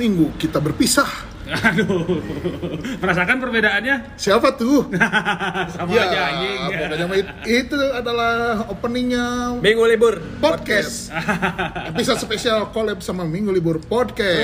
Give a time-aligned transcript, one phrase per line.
[0.00, 1.04] Seminggu kita berpisah.
[1.44, 2.24] Aduh,
[3.04, 4.16] merasakan perbedaannya?
[4.16, 4.88] Siapa tuh?
[5.76, 7.20] Sama ya, aja anjing.
[7.20, 11.12] it- itu adalah openingnya Minggu libur podcast.
[11.92, 14.40] Episode spesial collab sama Minggu Libur Podcast.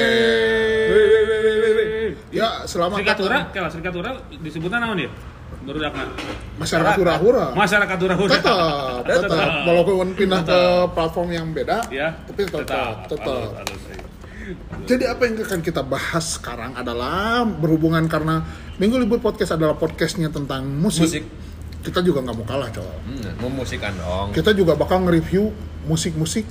[0.93, 2.11] Wih, wih, wih, wih, wih.
[2.37, 4.11] Ya, selamat Serikat Tura, datang kalah Serikat Tura
[4.45, 5.11] disebutnya naon dia?
[5.65, 6.05] Baru dakna.
[6.61, 7.47] masyarakat hura-hura.
[7.57, 8.33] Masyarakat Tura-Hura.
[8.39, 9.49] Tetap, tetap.
[9.65, 10.61] Walaupun pindah ke
[10.93, 13.57] platform yang beda, Ya, tapi tetap, tetap.
[13.57, 13.86] Halus, halus.
[14.87, 18.47] Jadi apa yang akan kita bahas sekarang adalah berhubungan karena
[18.79, 21.11] Minggu Libur Podcast adalah podcastnya tentang musik.
[21.11, 21.25] Musik.
[21.83, 22.83] Kita juga nggak mau kalah, coy.
[22.83, 24.35] Hmm, memusikan dong.
[24.35, 25.51] Kita juga bakal nge-review
[25.87, 26.47] musik-musik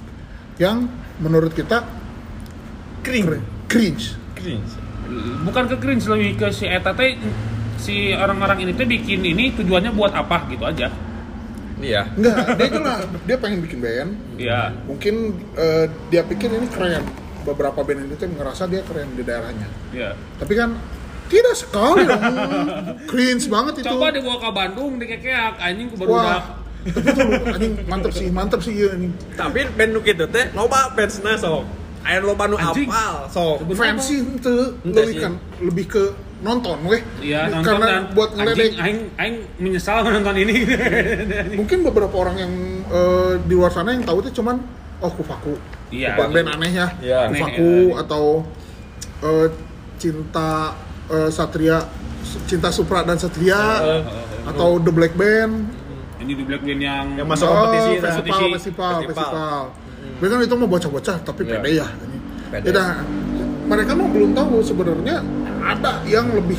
[0.59, 0.88] yang
[1.20, 1.84] menurut kita
[3.04, 3.44] Kering.
[3.68, 4.16] cringe.
[4.35, 4.71] Cringe.
[5.43, 7.20] Bukan ke cringe lebih ke si eta teh
[7.77, 10.87] si orang-orang ini teh bikin ini tujuannya buat apa gitu aja.
[11.80, 12.07] Iya.
[12.15, 12.99] Enggak, dia jelas.
[13.27, 14.12] Dia pengen bikin band.
[14.40, 14.71] Iya.
[14.87, 15.15] Mungkin
[15.59, 17.04] eh, dia pikir ini keren.
[17.46, 19.70] Beberapa band itu ngerasa dia keren di daerahnya.
[19.93, 20.18] Iya.
[20.41, 20.76] Tapi kan
[21.26, 22.21] tidak sekali dong.
[23.10, 23.87] cringe banget itu.
[23.87, 26.43] Coba dibawa ke Bandung dikekeak anjing baru Wah.
[26.85, 29.13] Tapi itu lu, anjing mantep sih, mantep sih iya anjing.
[29.34, 31.65] Tapi band nu kitu teh loba fansna sok.
[32.05, 32.85] Aya loba nu Anjing.
[32.85, 33.65] apal sok.
[33.65, 36.04] Sebenarnya Fans sih itu lebih kan lebih ke
[36.46, 37.02] nonton weh.
[37.26, 38.54] Iya, nonton Karena dan buat ngeledek.
[38.54, 40.55] anjing aing aing menyesal menonton ini.
[41.57, 42.54] Mungkin beberapa orang yang
[42.85, 44.62] eh, di luar sana yang tahu itu cuman
[45.02, 45.57] oh kufaku.
[45.96, 46.12] Iya.
[46.13, 46.88] Bukan band aneh ya.
[46.99, 47.20] Iya.
[47.29, 48.01] Kufaku ya.
[48.04, 48.26] atau
[49.21, 49.48] eh,
[49.96, 50.49] cinta
[51.07, 51.77] eh, Satria
[52.46, 54.02] Cinta Supra dan Satria Eh,
[54.46, 55.54] atau The Black Band
[56.18, 58.54] ini di Black Band yang Yang masuk kompetisi, Oh, festival, Kompetisi.
[58.55, 59.62] festival, festival,
[60.15, 60.32] Festival.
[60.32, 61.52] Kan itu mau bocah-bocah, tapi Iya.
[61.54, 61.87] pede ya.
[61.99, 62.18] ini.
[62.49, 62.65] Pede.
[62.65, 62.87] Yaudah,
[63.65, 65.16] mereka mah belum tahu sebenarnya
[65.62, 66.57] ada yang lebih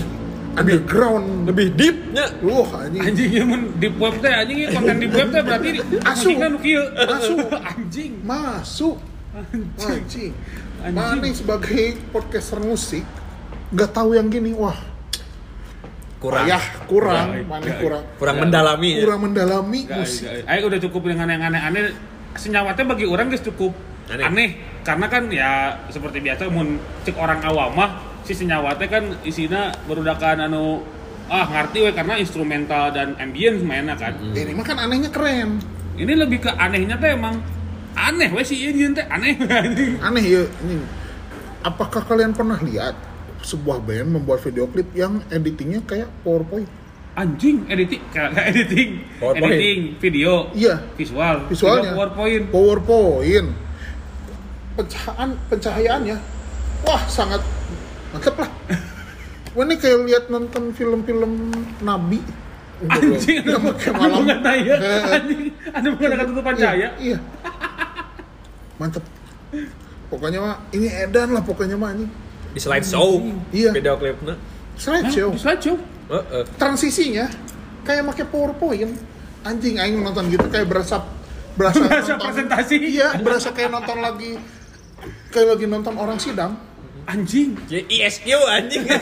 [0.55, 2.27] underground, Lebih deep nya.
[2.41, 3.03] Wah, anjing.
[3.03, 5.69] anjing ya mun di web teh anjing ieu konten di web teh berarti
[6.01, 6.29] Asu.
[6.37, 6.83] kan kieu.
[6.97, 7.35] Asu.
[7.75, 8.13] anjing.
[8.23, 8.97] Masuk.
[9.37, 9.65] Anjing.
[9.77, 10.33] Anjing.
[10.97, 13.05] Mana sebagai podcaster musik
[13.69, 14.79] nggak tahu yang gini, wah,
[16.23, 16.47] Kurang.
[16.47, 18.91] ya kurang, Kurang, mana kurang, Kurang mendalami.
[18.95, 19.03] ya.
[19.05, 20.25] kurang mendalami Gak, musik.
[20.25, 20.47] gak.
[20.49, 21.93] Ayo udah cukup dengan yang aneh-aneh.
[22.37, 23.75] Senyawatnya bagi orang guys cukup
[24.09, 24.25] Aneh.
[24.25, 24.51] aneh.
[24.87, 25.51] Karena kan ya
[25.91, 27.91] seperti biasa mun cek orang awam mah
[28.23, 30.81] si senyawatnya kan isinya berudakan anu
[31.27, 34.15] ah ngerti we karena instrumental dan ambience mainnya kan.
[34.15, 35.59] Ini mah kan anehnya keren.
[35.99, 37.43] Ini lebih ke anehnya teh emang
[37.97, 39.35] aneh we si ini teh aneh.
[40.07, 40.77] aneh ya ini.
[41.65, 42.95] Apakah kalian pernah lihat
[43.43, 46.69] sebuah band membuat video klip yang editingnya kayak PowerPoint?
[47.17, 49.03] Anjing editing kayak editing.
[49.19, 49.51] PowerPoint.
[49.57, 50.53] editing video.
[50.53, 50.85] Iya.
[50.95, 51.91] Visual visualnya.
[51.91, 52.45] Video PowerPoint.
[52.53, 53.49] PowerPoint
[54.77, 56.17] pencahayaan pencahayaannya
[56.85, 57.41] wah sangat
[58.13, 58.51] mantep lah.
[59.57, 61.49] Ini kayak lihat nonton film-film
[61.81, 62.21] Nabi.
[62.77, 63.41] Anjing
[63.97, 64.21] malam.
[64.21, 67.19] bukan Eh, anjing anu bukan ada tutupan iya, cahaya iya
[68.77, 69.05] mantep
[70.07, 72.07] pokoknya mah ini edan lah pokoknya mah ini
[72.51, 73.21] Di slide show.
[73.51, 73.69] Iya.
[73.71, 74.33] Video klipnya.
[74.75, 75.35] slideshow Hah?
[75.35, 75.77] Di slideshow
[76.07, 76.43] Heeh.
[76.57, 77.27] transisinya
[77.83, 78.93] kayak pakai PowerPoint
[79.43, 81.05] anjing aing nonton gitu kayak berasa
[81.53, 82.77] berasa, Berasa nonton- presentasi.
[82.81, 84.33] iya berasa kayak nonton lagi
[85.29, 86.57] kayak lagi nonton orang sidang
[87.05, 88.85] anjing Jadi ISQ anjing.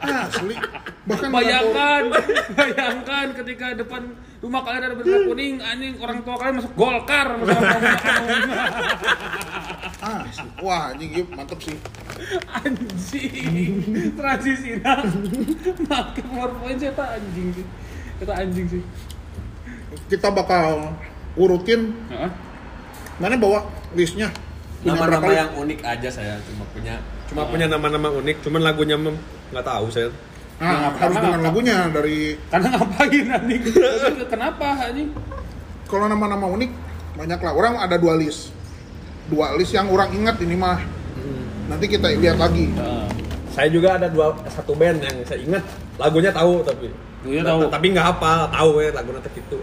[0.00, 0.56] asli
[1.04, 2.02] bahkan bayangkan
[2.58, 4.02] bayangkan ketika depan
[4.38, 5.94] rumah kalian ada bendera kuning anjing.
[5.98, 7.26] Orang tua kalian masuk golkar.
[7.38, 7.58] Masuk
[10.08, 11.76] asli wah anjing iya, mantep sih.
[12.62, 13.72] Anjing.
[14.14, 15.02] Transisi nah
[15.90, 17.66] pakai powerpoint saya tak anjing sih.
[18.22, 18.82] Kita anjing sih.
[20.06, 20.94] Kita bakal
[21.34, 21.94] urutin.
[22.10, 22.30] Heeh.
[23.18, 23.66] mana bawa
[23.98, 24.30] listnya?
[24.86, 29.90] Nama-nama yang unik aja saya cuma punya cuma punya nama-nama unik, cuman lagunya nggak tahu
[29.90, 30.06] saya.
[30.58, 33.62] Nah, harus dengan lagunya dari karena ngapain anjing?
[34.26, 35.08] Kenapa anjing?
[35.88, 36.70] Kalau nama-nama unik
[37.18, 38.50] banyak lah orang ada dua list.
[39.30, 40.78] Dua list yang orang ingat ini mah.
[41.68, 42.72] Nanti kita lihat lagi.
[43.52, 45.64] Saya juga ada dua satu band yang saya ingat.
[45.98, 46.88] Lagunya tahu tapi
[47.26, 47.60] Lagunya tahu.
[47.66, 49.58] tapi nggak hafal tahu ya lagu nanti gitu.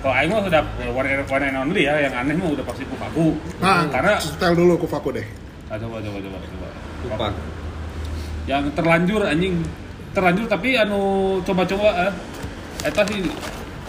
[0.00, 0.64] Kalau Aing mah sudah
[0.96, 3.36] one and one and only ya, yang aneh mah udah pasti kupaku.
[3.60, 5.26] nah karena setel dulu kufaku deh.
[5.68, 6.68] Ah, coba coba coba coba.
[7.04, 7.28] Lupa.
[8.48, 9.60] Yang terlanjur anjing,
[10.16, 11.00] terlanjur tapi anu
[11.44, 12.12] coba-coba eh.
[12.86, 13.28] Eta sih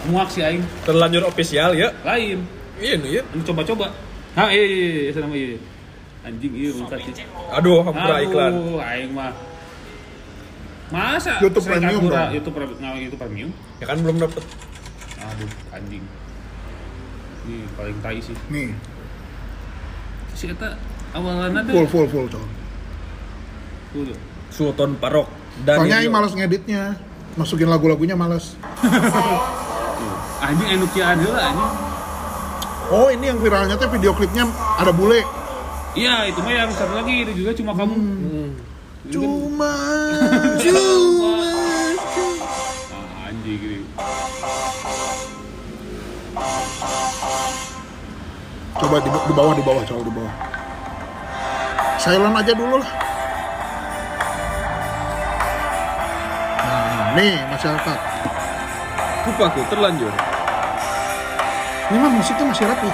[0.08, 0.62] muak sih aing.
[0.84, 1.88] Terlanjur official ya.
[2.04, 2.44] lain.
[2.76, 3.22] Iya nih ya.
[3.32, 3.92] anu coba-coba.
[4.32, 5.60] Ha iya iya iya iya sama iya
[6.22, 8.52] anjing iya bukan sih Aduh, hampura iklan.
[8.54, 9.32] Aduh, aing mah.
[10.92, 12.30] Masa YouTube Premium dong.
[12.36, 13.50] YouTube Premium nah, YouTube Premium?
[13.80, 14.44] Ya kan belum dapet.
[15.22, 16.04] aduh anjing.
[17.48, 18.36] Ini paling tai sih.
[18.52, 18.76] Nih.
[20.36, 20.76] Si eta
[21.12, 22.46] full teh full full coy
[23.92, 24.16] Tuh,
[24.52, 25.26] Sultan Parok
[25.64, 26.96] dan soalnya aing males ngeditnya
[27.34, 28.54] masukin lagu-lagunya males
[30.44, 31.72] anjing anu kieu ada lah anjing
[32.92, 34.44] oh ini yang viralnya tuh video klipnya
[34.76, 35.24] ada bule
[35.92, 37.92] Iya, itu mah yang satu lagi itu juga cuma kamu.
[37.92, 38.50] Hmm.
[39.12, 39.72] Cuma,
[40.56, 41.36] Cuma.
[42.96, 43.84] Ah, anjing gitu.
[48.80, 50.32] Coba di, di bawah, di bawah, coba di bawah.
[52.00, 52.90] Silent aja dulu lah.
[57.12, 57.98] Nih masyarakat.
[59.28, 60.12] Lupa aku terlanjur.
[61.92, 62.90] Ini mah musiknya masih rapi.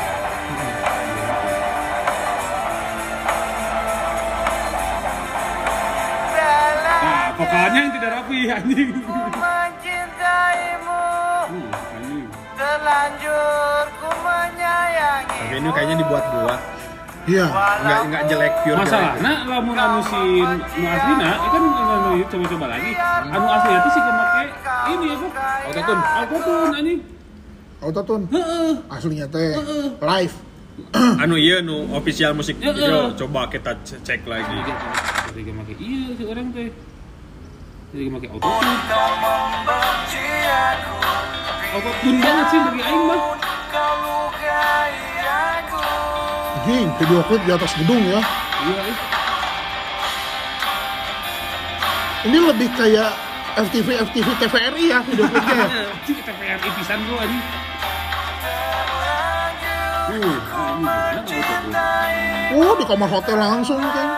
[6.99, 8.91] Nah, vokalnya yang tidak rapi anjing.
[11.49, 12.27] Uh, anjing.
[12.59, 16.78] Terlanjur ku menyayangi Tapi ini kayaknya dibuat-buat.
[17.29, 17.47] Iya.
[17.53, 18.77] Nggak nggak jelek pure.
[18.81, 19.25] Masalah, jelek.
[19.25, 20.21] nah lamun anu si
[20.81, 22.93] nu aslina, itu kan anu coba-coba lagi.
[23.29, 24.45] Anu asli itu sih make
[24.89, 25.27] ini apa?
[25.69, 26.03] Autotune.
[26.17, 27.01] Autotune anjing.
[27.85, 28.25] Autotune.
[28.33, 28.73] Heeh.
[28.89, 29.51] Aslinya teh
[30.01, 30.37] live.
[31.27, 34.57] anu iya nu official musik Ya, video coba kita cek lagi.
[35.29, 36.73] Ketika make iya si orang teh.
[37.93, 38.75] Ketika make autotune.
[41.69, 43.21] Autotune banget sih bagi aing mah.
[46.69, 48.21] Video klip di atas gedung ya.
[48.61, 48.83] Iya.
[52.29, 53.09] Ini lebih kayak
[53.57, 55.89] FTV FTV TVRI ya video klipnya ya.
[56.39, 57.45] PRI pisan bro anjing.
[60.09, 60.37] Uh?
[62.53, 64.09] Oh, di kamar hotel langsung kan.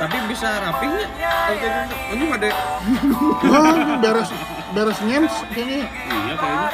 [0.00, 1.10] Tapi bisa rapi nggak?
[1.28, 1.92] Autotune.
[2.08, 2.48] Anjing ada
[3.52, 4.28] Wah, beres
[4.72, 5.84] beres ngens kayaknya.
[5.92, 6.68] Iya kayaknya.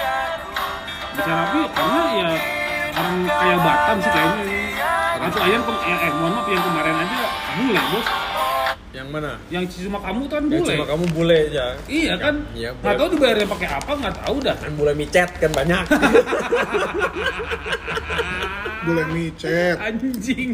[1.19, 2.31] Bisa rapi karena ya
[2.93, 4.92] orang kayak Batam sih kayaknya.
[5.23, 7.19] Atau ayam ke, eh, eh, mohon maaf yang kemarin aja
[7.55, 8.09] bule bos.
[8.93, 9.33] yang mana?
[9.49, 10.73] Yang cuma kamu kan Yang bule.
[10.75, 11.67] cuma kamu bule aja.
[11.87, 12.35] Iya kan?
[12.53, 14.57] Iya, Nggak tahu dibayarnya pakai apa nggak tahu dah.
[14.59, 15.85] Kan bule micet kan banyak.
[18.83, 19.77] Boleh micet.
[19.79, 20.51] Anjing.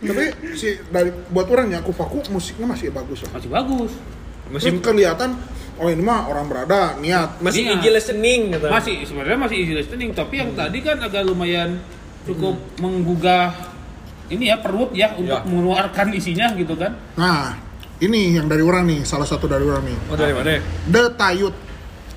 [0.00, 3.38] Tapi si dari buat orangnya aku faku musiknya masih bagus lah.
[3.38, 3.92] Masih bagus.
[4.50, 5.30] Masih Terus kelihatan
[5.78, 7.38] oh ini mah orang berada niat.
[7.38, 7.78] masih Iya.
[7.78, 8.66] easy listening gitu.
[8.66, 11.78] Masih sebenarnya masih easy listening, tapi yang tadi kan agak lumayan
[12.26, 13.54] cukup menggugah
[14.30, 15.46] ini ya perut ya untuk Ya.
[15.46, 16.94] mengeluarkan isinya gitu kan.
[17.14, 17.58] Nah,
[17.98, 19.98] ini yang dari orang nih, salah satu dari orang nih.
[20.06, 20.56] Oh dari mana?
[20.86, 21.54] The Tayut.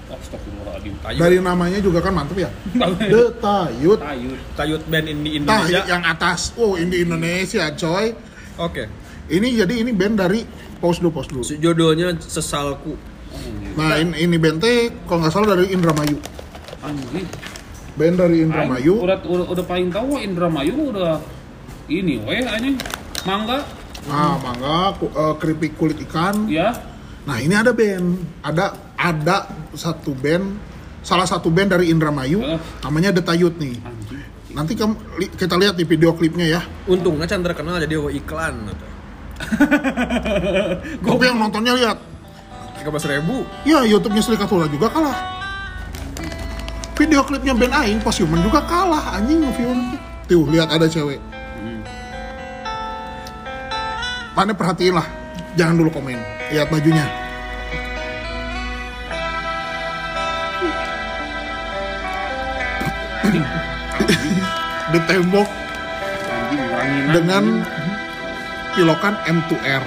[0.07, 0.93] Astagfirullahaladzim.
[1.01, 1.19] Tayut.
[1.19, 2.49] Dari namanya juga kan mantep ya.
[3.13, 3.99] The Tayut.
[3.99, 4.39] Tayut.
[4.53, 5.29] Tayut band Nah,
[5.65, 5.81] Indonesia.
[5.85, 6.53] yang atas.
[6.55, 8.13] Oh, ini Indonesia, coy.
[8.55, 8.83] Oke.
[9.25, 10.41] Ini jadi ini band dari
[10.77, 11.43] Pause dulu, pause dulu.
[11.47, 12.99] Si Judulnya Sesalku.
[13.73, 16.19] Nah, ini, ini band teh kalau nggak salah dari Indramayu.
[16.83, 17.23] Anjing.
[17.95, 18.99] Band dari Indramayu.
[18.99, 21.23] Udah, udah, udah paling tahu Indramayu udah
[21.87, 22.75] ini weh anjing.
[23.23, 23.63] Mangga
[24.03, 26.43] Nah, mangga, ku- eh, keripik kulit ikan.
[26.45, 26.75] ya.
[27.23, 28.19] Nah, ini ada band.
[28.43, 30.59] Ada ada satu band
[30.99, 32.59] salah satu band dari Indramayu Eh.
[32.83, 33.79] namanya The Tayut nih.
[33.79, 34.23] Anjing.
[34.51, 36.61] Nanti kamu li- kita lihat di video klipnya ya.
[36.85, 38.75] Untungnya Chandra kenal jadi oh, iklan.
[40.99, 41.97] Tapi yang nontonnya lihat.
[42.75, 43.47] Tiga belas ribu.
[43.63, 45.15] Ya, YouTube-nya Sri Katula juga kalah.
[46.93, 49.79] Video klipnya band Aing pas Human juga kalah anjing nge-film.
[50.23, 51.17] Tuh, lihat ada cewek.
[54.33, 55.05] Mana perhatiin lah.
[55.53, 56.17] Jangan dulu komen.
[56.49, 57.05] Lihat bajunya.
[64.93, 65.49] Di tembok
[67.13, 67.65] dengan
[68.73, 69.85] pilokan M2R.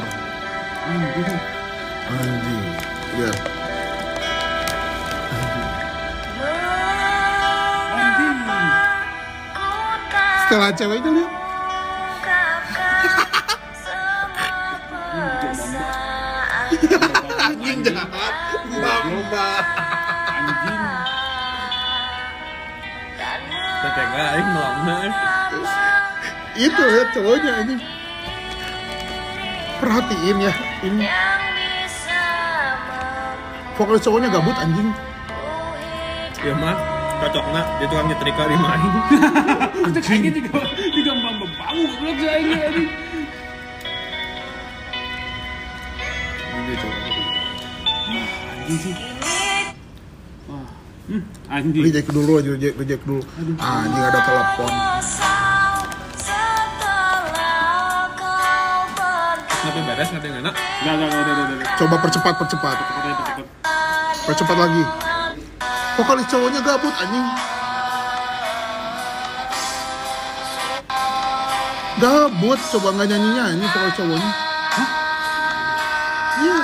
[0.87, 1.39] Anjing.
[2.07, 2.67] Anjing.
[10.47, 11.36] Setelah ceweknya lihat.
[17.47, 18.35] Anjing jahat.
[18.67, 19.51] Mamba.
[20.29, 20.83] Anjing.
[23.77, 24.97] Tetega aing melangna.
[26.57, 27.81] Itu lihat cowoknya anjing.
[29.77, 30.53] Perhatiin ya.
[30.81, 31.05] Ini
[33.77, 34.89] vokalis cowoknya gabut anjing.
[36.41, 36.77] Ya mah
[37.21, 38.93] cocokna di tukang nyetrika di main.
[39.89, 40.61] Itu kayaknya juga
[40.93, 43.06] juga mbak bau goblok sih
[48.75, 48.95] sih.
[50.51, 50.67] Wah.
[51.07, 51.83] Hmm, anjing.
[51.87, 53.23] Reject dulu aja, reject, reject dulu.
[53.63, 54.73] Ah, anjing ada telepon.
[59.47, 60.55] Tapi beres ngerti nggak nak?
[60.55, 61.69] Enggak, enggak, udah, udah.
[61.79, 62.75] Coba percepat, percepat.
[62.75, 63.47] Cepet aja, cepet.
[64.27, 64.83] Percepat lagi.
[65.97, 67.27] Vokalis cowoknya gabut anjing.
[71.97, 74.31] Gabut, coba nggak nyanyi nyanyi vokalis cowoknya.
[74.77, 74.89] Hah?
[76.37, 76.59] Iya,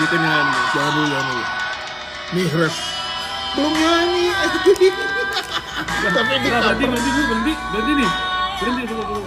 [0.00, 0.64] Itu itu nyanyian.
[0.72, 1.44] jangan dulu, jangan dulu.
[2.32, 2.76] Nih, ref.
[3.52, 4.24] Belum nyanyi.
[4.40, 4.88] Tapi di
[6.00, 8.10] Nah, berhenti, berhenti, dulu, berhenti, berhenti nih.
[8.56, 9.24] Berhenti cukup cukup.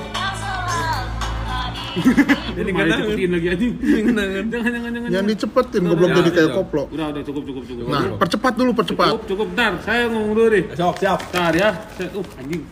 [2.57, 3.73] Jadi nggak cepetin lagi anjing.
[3.85, 5.09] Jangan jangan jangan.
[5.13, 6.83] Yang dicepetin, Udah, goblok jadi kayak koplo.
[6.89, 7.85] Udah udah cukup cukup cukup.
[7.85, 9.07] Nah, percepat dulu, percepat.
[9.13, 10.63] cukup cukup ntar saya ngomong dulu deh.
[10.73, 11.19] Sok, siap.
[11.29, 11.69] Ntar ya.
[12.17, 12.63] Uh anjing.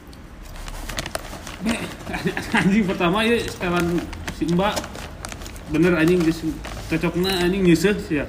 [2.57, 3.85] anjing pertama ya setelan
[4.33, 4.73] si Mbak
[5.69, 6.17] bener anjing
[6.91, 8.25] geus cocokna anjing nyeseh sih ya.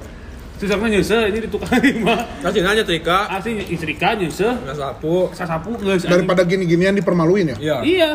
[0.55, 2.15] Cocokna nyeseh ini di tukang lima.
[2.39, 3.27] Kasih nanya Trika.
[3.27, 5.27] Asli istrika nyeseh Nggak sapu.
[5.35, 6.23] sasapu geus anjing.
[6.23, 7.57] Daripada gini-ginian dipermaluin ya.
[7.59, 7.77] Iya.
[7.83, 8.11] Iya.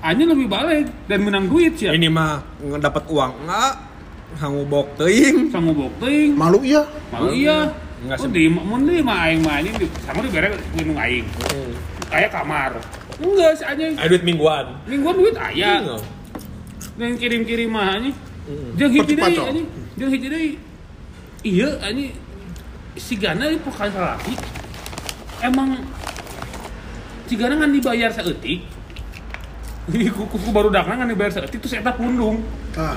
[0.00, 1.92] Anjing lebih balik dan menang duit sih ya.
[1.92, 2.38] Ini mah
[2.78, 3.72] dapat uang enggak?
[4.38, 5.50] Hangubok teuing.
[5.50, 6.38] Sama bokting.
[6.38, 6.86] Malu iya.
[7.10, 7.74] Malu iya.
[8.00, 8.32] Enggak Oh, sih.
[8.32, 11.26] di mun di mah aing mah anjing di- sama di berek minum aing.
[12.06, 12.78] Kayak kamar.
[13.18, 13.92] Enggak sih anjing.
[13.98, 14.78] Ada duit mingguan.
[14.86, 15.82] Mingguan duit aya.
[15.82, 15.98] Iya.
[16.96, 18.14] Dan kirim-kirim mah anjing.
[18.76, 19.68] Jeung hiji deui anjing.
[19.96, 20.50] Jeung hiji deui.
[21.46, 22.12] Iya anjing.
[22.98, 24.34] Si Gana di pokal salaki.
[25.40, 25.78] Emang
[27.30, 28.66] si Gana ngan dibayar saeutik.
[29.90, 32.42] Kuku kuku baru dakna ngan dibayar saeutik terus eta pundung.
[32.78, 32.94] Ah,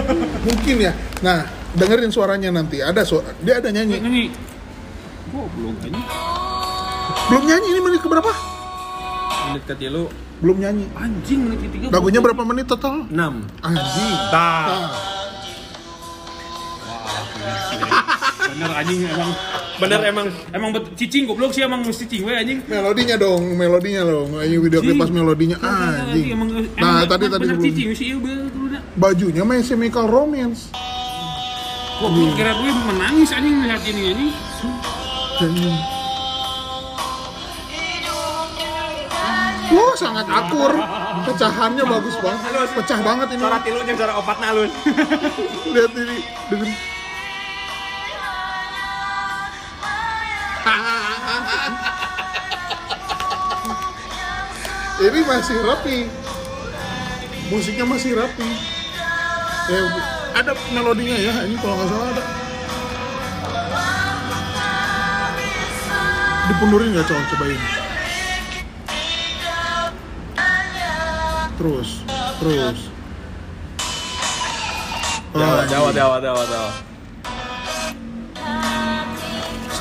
[0.46, 0.92] mungkin ya.
[1.18, 2.78] Nah, dengerin suaranya nanti.
[2.78, 3.98] Ada suara, dia ada nyanyi.
[3.98, 4.24] Nyanyi.
[5.34, 6.06] Oh, belum anjing.
[7.26, 8.30] Belum nyanyi ini menit keberapa?
[9.50, 10.06] Menit ketilu
[10.44, 10.84] Belum nyanyi.
[10.92, 11.86] Anjing menit ketiga.
[11.92, 13.08] Lagunya belum berapa menit total?
[13.08, 13.16] 6.
[13.64, 14.14] Anjing.
[14.32, 14.88] Nah,
[18.56, 19.30] Bener anjing emang
[19.76, 22.64] Bener emang emang bet cicing goblok sih emang mesti cicing we anjing.
[22.64, 24.40] melodinya dong, melodinya dong.
[24.40, 25.60] Ayo video klip pas melodinya.
[25.60, 26.32] Anjing.
[26.32, 26.48] Emang,
[26.80, 28.80] Nah, tadi tadi bener sebelum cicing sih dulunya.
[28.96, 30.72] bajunya My Chemical Romance.
[32.00, 34.32] Goblok kira gue menangis anjing melihat ini
[35.36, 35.95] anjing.
[39.66, 40.72] Wah, sangat akur.
[41.26, 42.70] Pecahannya bagus banget.
[42.76, 43.42] Pecah banget ini.
[43.42, 44.70] Cara tilunya cara opat nalun.
[45.74, 46.16] Lihat ini
[46.50, 46.70] dengan
[54.96, 56.10] ini masih rapi
[57.46, 58.48] musiknya masih rapi
[59.70, 59.86] eh,
[60.34, 62.24] ada melodinya ya ini kalau nggak salah ada
[66.50, 67.85] dipundurin nggak coba cobain
[71.56, 72.04] terus
[72.40, 72.80] terus.
[75.36, 76.72] Jawa, Jawa, Jawa, Jawa, Jawa.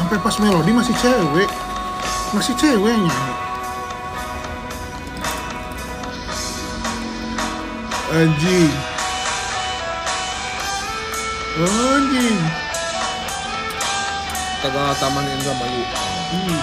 [0.05, 1.49] sampai pas melodi masih cewek.
[2.35, 3.33] Masih cewek yang nyanyi.
[8.13, 8.73] Anjing.
[11.57, 12.39] Anjing.
[14.61, 15.83] Tegal Taman Indramayu.
[16.29, 16.61] Hmm.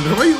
[0.00, 0.38] Indramayu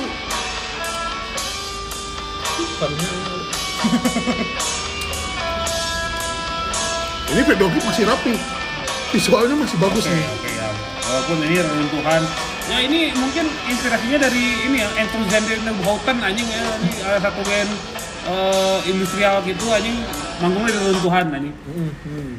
[7.32, 8.34] ini video klip masih rapi
[9.10, 10.68] visualnya masih bagus Oke, nih oke ya.
[11.06, 12.22] Walaupun ini reruntuhan.
[12.66, 16.66] Ya ini mungkin inspirasinya dari ini ya, Enthusiasm Houten anjing ya.
[16.82, 17.70] Ini ada satu band
[18.26, 19.94] eh, industrial gitu anjing
[20.42, 21.54] manggungnya di reruntuhan anjing.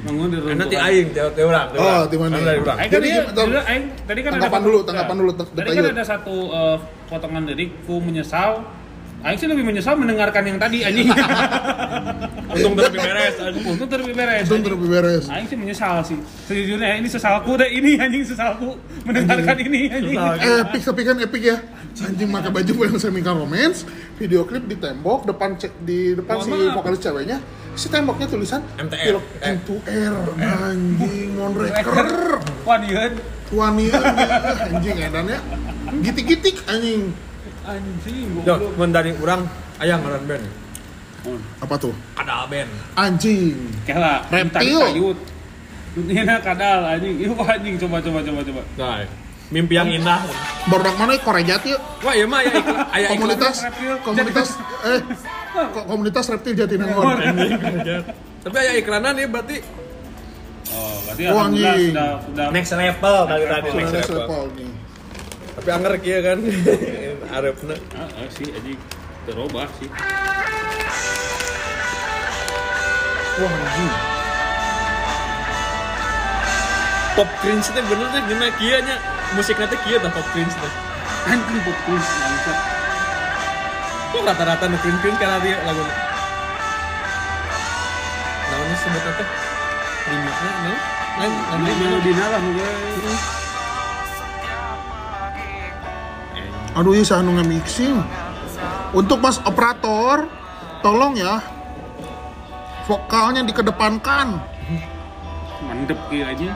[0.04, 0.60] Manggungnya di reruntuhan.
[0.60, 1.08] Nanti aing
[1.40, 1.68] urang.
[1.72, 2.36] teh Oh, di mana?
[2.44, 2.76] Dari urang.
[2.78, 3.24] Aing kan Jadi dia,
[3.64, 5.20] aing tadi kan Tanggapan ada dulu, satu- tanggapan ya.
[5.24, 6.78] dulu, Tadi kan ada satu eh,
[7.08, 8.52] potongan lirikku menyesal.
[9.28, 11.12] Aing sih lebih menyesal mendengarkan yang tadi anjing.
[12.56, 13.36] Untung lebih beres.
[13.44, 13.64] anjing.
[13.68, 14.48] Untung terlebih beres.
[14.48, 14.64] anjing.
[14.64, 16.16] terlebih beres Aing sih menyesal sih.
[16.48, 20.16] Sejujurnya ya, ini sesalku deh ini anjing sesalku mendengarkan ini anjing.
[20.16, 20.64] Sesal.
[20.64, 21.58] epic tapi kan epic ya
[22.08, 23.84] anjing pakai baju yang semikan romance
[24.16, 26.80] video klip di tembok depan cek di depan si maaf.
[26.80, 27.38] vokalis ceweknya
[27.76, 29.04] si temboknya tulisan MTR.
[29.12, 32.08] Pilok M2R anjing monreker
[32.64, 33.12] Wah, dia
[33.52, 35.40] wani anjing edannya
[36.00, 37.12] gitik-gitik anjing
[37.68, 39.44] anjing Yo, mun dari urang
[39.78, 40.46] aya ngaran band.
[41.60, 42.70] apa tuh Ada band.
[42.96, 44.80] anjing Kela, Reptil.
[44.80, 45.18] Tayut.
[45.98, 47.16] Ini kadal anjing.
[47.20, 48.62] Ieu anjing coba coba coba coba.
[48.76, 49.02] Nah,
[49.48, 50.22] mimpi yang indah.
[50.66, 51.58] baru mana ya Korea ya
[52.00, 53.16] Wah, iya mah aya iklan, aya iklan.
[53.18, 53.94] komunitas reptil.
[54.02, 54.48] komunitas
[54.84, 55.00] eh
[55.66, 57.16] ko- komunitas reptil Jatinangor
[58.38, 59.58] Tapi aya iklanan ya berarti
[60.68, 61.90] Oh, berarti Oh, alhamdulillah anjing.
[61.90, 63.76] sudah sudah next level tadi tadi level.
[63.90, 64.42] next level.
[65.58, 66.38] Tapi anger kieu kan.
[67.34, 67.76] Arepna.
[67.98, 68.78] Ah, ah, sih anjing
[69.26, 69.90] terubah sih.
[73.38, 73.94] wah anjing
[77.18, 78.96] Pop cringe teh bener teh gimana kieu nya.
[79.34, 80.74] Musikna teh kieu tah pop cringe teh.
[81.34, 82.54] Anjing fokus bangsa.
[84.14, 85.82] Kok rata-rata nu cringe-cringe karena dia lagu.
[88.46, 89.28] Namanya sebutnya teh
[90.06, 90.74] rimanya no?
[91.18, 91.34] Lain
[91.66, 93.46] lain melodina lah mungkin.
[96.78, 97.98] Aduh ya saya anu mixing.
[98.94, 100.30] Untuk mas operator,
[100.86, 101.42] tolong ya
[102.86, 104.38] vokalnya dikedepankan.
[105.66, 106.54] Mandep gitu aja.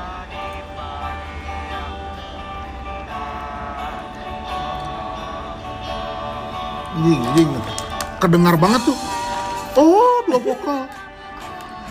[6.91, 7.49] Anjing, anjing.
[8.21, 8.97] Kedengar banget tuh.
[9.73, 10.85] Oh, dua vokal.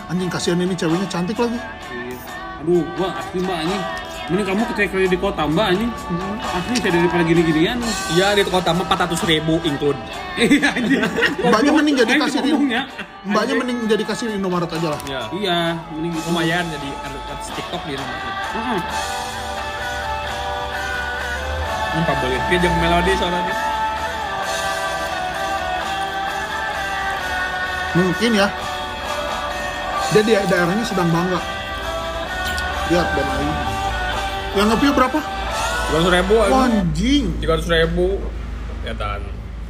[0.07, 1.59] Anjing kasihan ini ceweknya cantik lagi.
[1.91, 2.15] Iya.
[2.63, 3.83] Aduh, gua asli mbak anjing.
[4.31, 5.91] Mending kamu ketika kerja di kota mbak anjing.
[6.39, 7.83] Asli saya daripada gini-ginian.
[8.15, 9.99] Iya di kota mah 400 ribu include.
[10.39, 11.03] Iya anjing.
[11.43, 12.39] Mbaknya mending jadi kasir.
[13.27, 14.99] Mbaknya mending jadi kasir Indomaret aja lah.
[15.03, 15.27] Ya.
[15.35, 15.59] Iya,
[15.91, 16.31] mending gitu.
[16.31, 18.19] Lumayan jadi artis TikTok di rumah.
[18.55, 18.79] Heeh.
[21.91, 23.55] Ini pabelit dia jeung melodi soalnya.
[27.99, 28.47] Mungkin ya.
[30.15, 31.39] Dia di daerahnya sedang bangga.
[32.87, 33.80] Lihat dan lain.
[34.51, 35.19] Yang nge-view berapa?
[35.91, 37.25] 200 ribu Wah, Anjing.
[37.39, 38.07] 300 ribu.
[38.83, 39.21] Ya tan.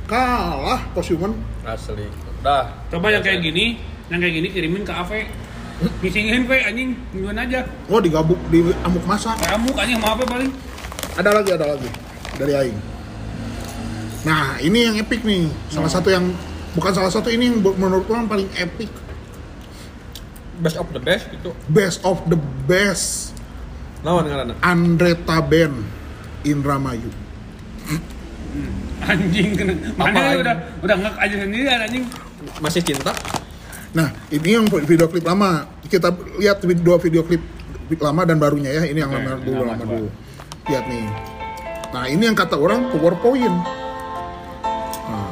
[0.10, 1.38] Kalah Posumen.
[1.62, 2.10] Asli.
[2.42, 2.74] Dah.
[2.90, 3.78] Coba yang kayak gini,
[4.10, 5.12] yang kayak gini kirimin ke AV.
[5.82, 7.66] Ngisingin pe anjing, gimana aja.
[7.90, 9.34] Oh, digabuk di amuk masa.
[9.38, 10.54] Kamu anjing mau apa paling?
[11.18, 11.90] Ada lagi, ada lagi.
[12.38, 12.80] Dari Aing.
[14.22, 15.50] Nah, ini yang epic nih.
[15.74, 16.30] Salah satu yang
[16.78, 18.94] bukan salah satu ini yang menurut orang paling epic.
[20.62, 21.50] Best of the best itu.
[21.66, 22.38] Best of the
[22.70, 23.34] best.
[24.02, 24.54] Lawan ngaranna.
[24.66, 25.78] Andreta Band
[26.42, 27.10] Indramayu.
[29.02, 29.74] Anjing kena.
[29.98, 30.42] Mana anjing?
[30.42, 30.56] udah
[30.86, 32.04] udah ngek aja sendiri anjing.
[32.62, 33.14] Masih cinta?
[33.94, 35.70] Nah, ini yang video klip lama.
[35.86, 37.42] Kita lihat dua video klip
[38.02, 38.84] lama dan barunya ya.
[38.90, 40.08] Ini yang lama dulu, lama dulu.
[40.70, 41.06] Lihat nih.
[41.92, 43.58] Nah, ini yang kata orang PowerPoint.
[45.12, 45.30] Nah.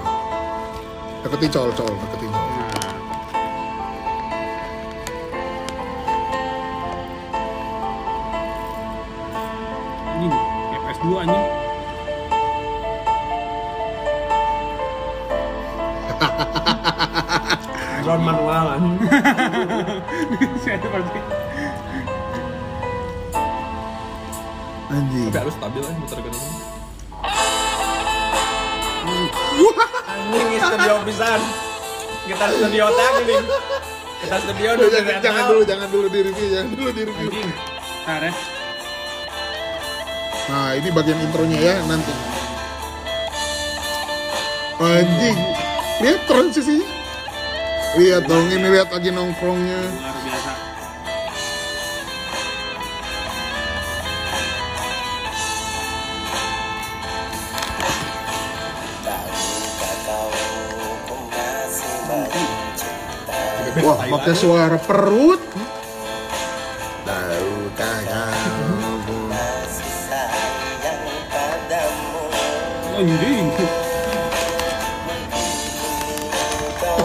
[1.24, 2.19] Deketin col, col, deketin
[11.00, 11.48] FPS 2 anjing.
[18.04, 18.98] Drone manual anjing.
[20.64, 21.20] Saya pasti.
[24.90, 25.28] Anjing.
[25.30, 26.54] Tapi harus stabil aja muter ke dalam.
[30.10, 31.40] Anjing ini studio pisan.
[32.28, 33.38] Kita studio tag ini.
[34.20, 37.30] Kita studio Aduh, jangan, jangan dulu, jangan dulu di review, jangan dulu di review.
[37.32, 37.50] Anjing.
[38.10, 38.59] Ya.
[40.50, 42.10] Nah, ini bagian intronya ya nanti.
[44.82, 45.38] Anjing.
[46.02, 46.90] Lihat transisinya.
[48.02, 49.82] Lihat dong, ini lihat lagi nongkrongnya.
[63.86, 65.69] Wah, pakai suara perut.
[73.00, 73.48] Anjing.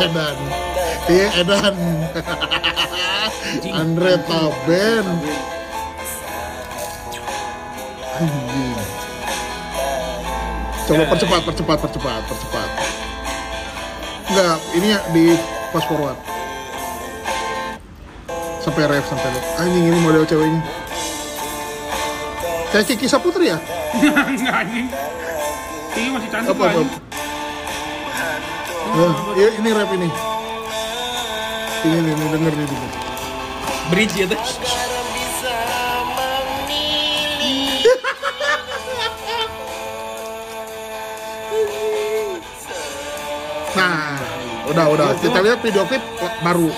[0.03, 0.37] Edan.
[1.07, 1.75] Iya, Edan.
[3.71, 5.07] Andre Taben.
[8.19, 8.79] Anjing.
[10.91, 12.69] Coba percepat, percepat, percepat, percepat.
[14.35, 15.39] Enggak, ini ya di
[15.71, 16.19] fast forward.
[18.67, 19.47] Sampai ref, sampai ref.
[19.63, 20.59] Anjing ini model ceweknya.
[22.75, 23.63] Kayak Kiki Saputri ya?
[23.95, 24.91] Enggak anjing.
[25.95, 26.83] Ini masih cantik Apa, apa?
[28.95, 30.09] Nah, iya, ini rap ini.
[31.85, 32.91] Ini nih, nih, denger nih, denger.
[33.95, 34.41] Bridge ya tuh.
[43.75, 44.15] Nah,
[44.71, 46.03] udah udah kita lihat video klip
[46.43, 46.71] baru.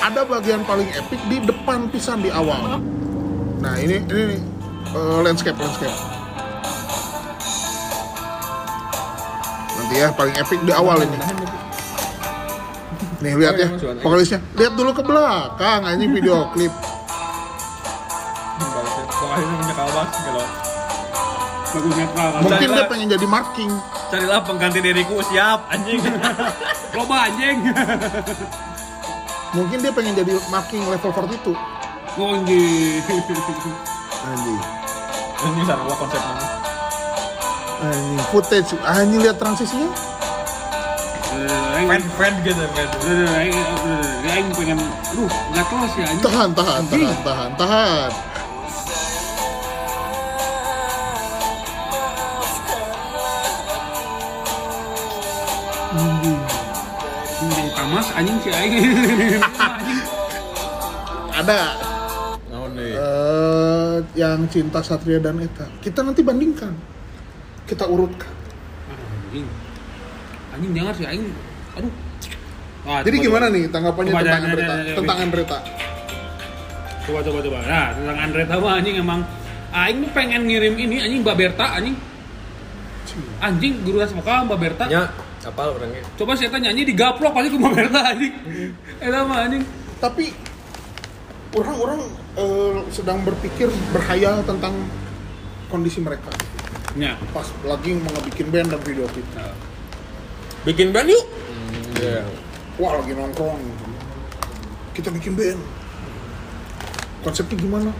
[0.00, 2.80] Ada bagian paling epic di depan pisan di awal.
[3.60, 4.40] Nah, ini ini
[4.96, 6.09] eh, landscape landscape.
[9.90, 11.18] Nanti ya paling epic di awal ini.
[13.26, 13.74] Nih lihat ya
[14.06, 14.38] vokalisnya.
[14.54, 16.70] Lihat dulu ke belakang ini video klip.
[21.74, 22.38] Netral.
[22.38, 23.70] Mungkin dia pengen jadi marking.
[24.14, 25.98] carilah pengganti diriku siap anjing.
[26.94, 27.58] Loba anjing.
[29.58, 31.50] Mungkin dia pengen jadi marking level 42.
[32.14, 33.02] Anjing.
[34.22, 34.60] Anjing.
[35.34, 36.59] Anjing sarua konsepnya.
[37.80, 38.70] Anjing footage.
[38.84, 39.88] Anjing lihat transisinya.
[41.80, 42.88] Fan fan gitu fan.
[44.30, 44.78] Aing pengen,
[45.10, 46.22] aduh, nggak terus ya anjing.
[46.22, 48.10] Tahan, tahan, tahan, tahan, tahan.
[55.90, 56.38] Anjing.
[57.40, 58.74] Anjing tamas anjing si Aing.
[61.40, 61.60] Ada
[62.52, 62.92] Naon deui?
[62.92, 65.64] eh, yang cinta Satria dan Eta.
[65.80, 66.74] Kita nanti bandingkan.
[67.70, 68.26] Kita urutkan.
[69.30, 69.46] Anjing.
[70.50, 71.30] Anjing jangan si Aing.
[71.78, 71.92] Aduh.
[72.80, 73.54] Wah, Jadi coba, gimana coba.
[73.54, 74.74] nih tanggapannya Coba, tentang Andreta?
[74.98, 75.18] Tentang.
[75.22, 75.58] Andreta.
[77.06, 77.58] Coba coba coba.
[77.62, 79.20] Nah, tentang Andreta mah anjing emang
[79.70, 81.94] Aing nih pengen ngirim ini anjing Mbak Berta anjing.
[83.38, 84.84] Anjing guru vokal Mbak Berta.
[84.90, 85.06] Ya,
[85.46, 86.02] Apa orangnya?
[86.18, 88.34] Coba saya tanya nyanyi digaplok pasti kumaha eta anjing.
[88.98, 89.62] Eta mah anjing.
[90.02, 90.34] Tapi
[91.54, 92.00] orang-orang
[92.34, 94.74] eh, sedang berpikir berhayal tentang
[95.70, 96.34] kondisi mereka
[96.98, 97.14] Nya.
[97.30, 99.26] pas lagi mau bikin band dan video klip.
[100.66, 101.24] Bikin band yuk.
[102.02, 102.26] Iya.
[102.82, 103.60] Wah lagi nongkrong.
[104.96, 105.60] Kita bikin band.
[107.22, 107.90] Konsepnya gimana?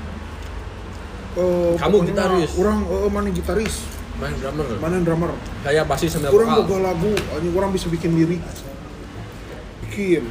[1.38, 2.50] Eh, Kamu gitaris.
[2.58, 3.86] Orang eh, mana gitaris,
[4.18, 4.66] Main drummer.
[4.82, 5.30] mana drummer.
[5.62, 7.12] Kayak basis sama Orang boga lagu,
[7.54, 8.42] orang bisa bikin lirik.
[9.86, 10.26] Bikin.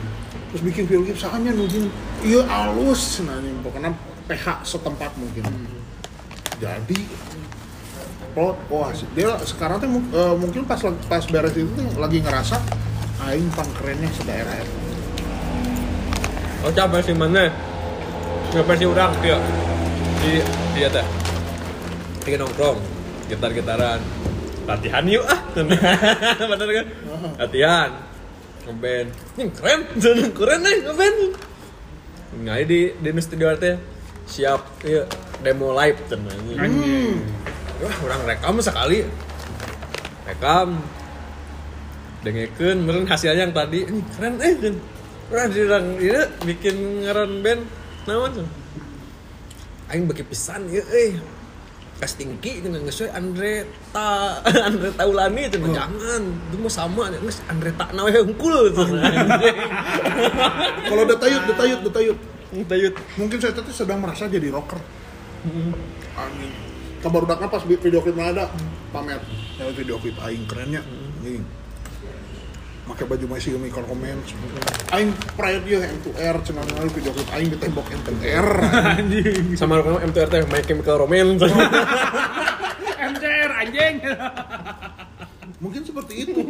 [0.49, 1.87] Terus bikin video klip saanya nujin.
[2.25, 3.93] Iya alus nah anjing pokoknya
[4.27, 5.45] PH setempat mungkin.
[6.59, 6.99] Jadi
[8.35, 12.57] plot wah dia sekarang tuh eh, mungkin pas pas beres itu tuh lagi ngerasa
[13.27, 14.73] aing pang kerennya sedaerah eta.
[16.59, 17.47] Oh, coba versi mana?
[18.51, 19.39] Coba versi orang dia.
[20.19, 20.43] Di
[20.75, 21.07] dia teh.
[22.23, 22.79] Kita nongkrong,
[23.31, 23.99] gitar-gitaran.
[24.67, 25.39] Latihan yuk ah.
[26.51, 26.85] Bener kan?
[27.39, 27.89] Latihan.
[28.67, 29.07] Ngeband.
[29.39, 29.79] Ini keren.
[30.37, 31.17] keren nih ngeband.
[32.43, 33.79] Nah, di di studio teh
[34.29, 35.07] siap iya,
[35.41, 36.35] demo live cenah.
[36.59, 37.23] Anjing.
[37.79, 39.07] Wah, orang rekam sekali.
[40.27, 40.83] Rekam.
[42.19, 43.87] Dengekeun meureun hasilnya yang tadi.
[43.87, 44.53] Ini keren eh.
[44.59, 44.75] Kan.
[45.29, 47.61] Orang dirang ieu bikin ngaran band
[48.03, 48.47] naon tuh.
[49.87, 51.15] Aing bagi pisan ieu euy.
[51.99, 56.23] Casting ki dengan geus we Andre Ta Andre Taulani itu jangan.
[56.51, 58.87] Itu mah sama geus Andre Ta nawe hungkul tuh.
[60.91, 62.19] Kalau detayut, detayut, detayut.
[62.49, 62.93] Tayut.
[63.15, 64.81] Mungkin saya tuh sedang merasa jadi rocker.
[66.17, 66.68] Anjing.
[66.99, 68.51] Kabar udaknya pas vi- video klip ada
[68.91, 69.19] pamer.
[69.55, 70.83] Ya video klip aing kerennya.
[70.83, 71.43] Anjing.
[72.85, 74.33] Pakai baju masih Chemical Romance.
[74.89, 78.47] Aing pride ya M2R cenah video klip aing di tembok M2R.
[78.97, 79.43] Anjing.
[79.55, 81.43] Sama MTR teh My Chemical Romance.
[82.99, 83.95] MCR anjing.
[85.59, 86.41] Mungkin seperti itu.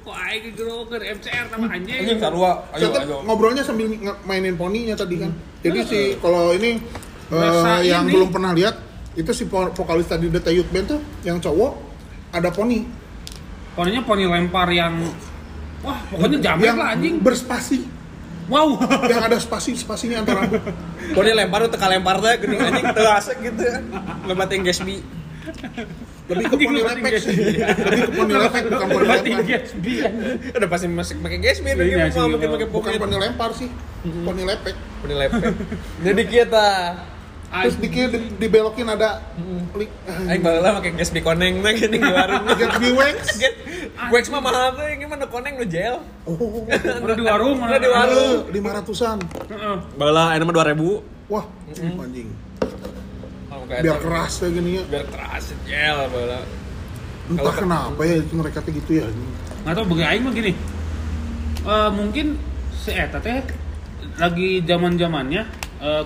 [0.00, 2.00] Kok aing geroker MCR sama anjing.
[2.04, 2.52] Anjing sarua.
[2.72, 3.16] Ayo ayo.
[3.24, 5.32] ngobrolnya sambil nge- mainin poninya tadi kan.
[5.60, 6.76] Jadi si kalau ini
[7.32, 8.12] eh, yang ini.
[8.12, 8.85] belum pernah lihat
[9.16, 11.72] itu si vo- vokalis tadi The Youth Band tuh yang cowok
[12.30, 12.84] ada poni
[13.72, 15.04] Pokoknya poni lempar yang
[15.84, 17.20] Wah, pokoknya jamet yang lah anjing.
[17.20, 17.84] berspasi
[18.46, 18.78] Wow.
[19.10, 20.46] yang ada spasi spasinya antara
[21.18, 23.58] dia lempar tuh teka lempar teh geuning anjing teu asik gitu.
[24.24, 25.02] Lebatin Gatsby.
[26.26, 29.62] lebih ke poni lepek sih lebih ke poni lepek bukan poni lempar.
[30.56, 31.68] Udah pasti masih pakai Gatsby
[32.06, 32.46] sih, mau iya.
[32.48, 32.98] pakai bukan poni.
[32.98, 33.68] poni lempar sih
[34.22, 35.52] poni lepek Poni lepek.
[36.02, 36.66] Jadi kita
[37.46, 39.22] terus dikit di, dibelokin ada
[39.70, 39.88] klik
[40.26, 42.42] Aing baheula make Gatsby koneng teh geuning di warung.
[42.58, 43.16] get di wax
[44.06, 46.02] Wax mah mahal teh gimana koneng nu gel.
[46.24, 46.66] oh
[47.00, 48.38] Udah di warung, Udah di warung.
[48.50, 49.76] lima ratusan Heeh.
[49.94, 51.28] Baheula aya mah 2000.
[51.28, 52.28] wah anjing
[53.48, 56.38] Oh, biar keras kayak gini ya biar keras gel baheula.
[57.26, 59.06] entah kenapa ya itu mereka tuh gitu ya
[59.62, 60.52] nggak tahu bagi aing mah gini
[61.58, 62.38] Eh, mungkin
[62.72, 63.42] si eta teh
[64.14, 65.42] lagi zaman zamannya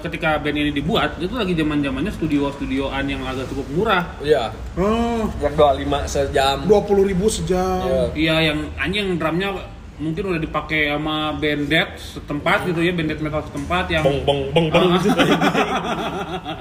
[0.02, 4.04] ketika band ini dibuat itu lagi zaman zamannya studio studioan yang agak cukup murah.
[4.18, 5.30] Iya, oh.
[5.38, 6.56] Yang 25 sejam.
[6.66, 7.86] dua puluh ribu sejam.
[7.86, 8.02] Iya.
[8.14, 9.54] iya yang anjing drumnya
[10.00, 14.24] mungkin udah dipakai sama band death setempat gitu ya band death metal setempat yang Bong
[14.24, 14.88] bong bong bong.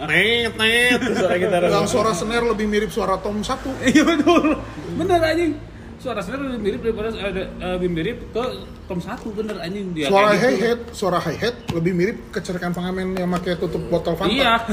[0.09, 0.99] Net net.
[1.15, 1.61] Suara gitar.
[1.87, 3.71] suara snare lebih mirip suara tom satu.
[3.85, 4.59] Iya betul.
[4.99, 5.53] Bener anjing
[5.99, 8.43] suara snare lebih mirip daripada ada eh, lebih mirip ke
[8.87, 9.91] tom satu bener anjing.
[9.91, 10.65] Dia suara kayak hi gitu.
[10.65, 14.31] hat suara hi hat lebih mirip kecerikan pengamen yang pakai tutup botol fanta.
[14.31, 14.53] Iya.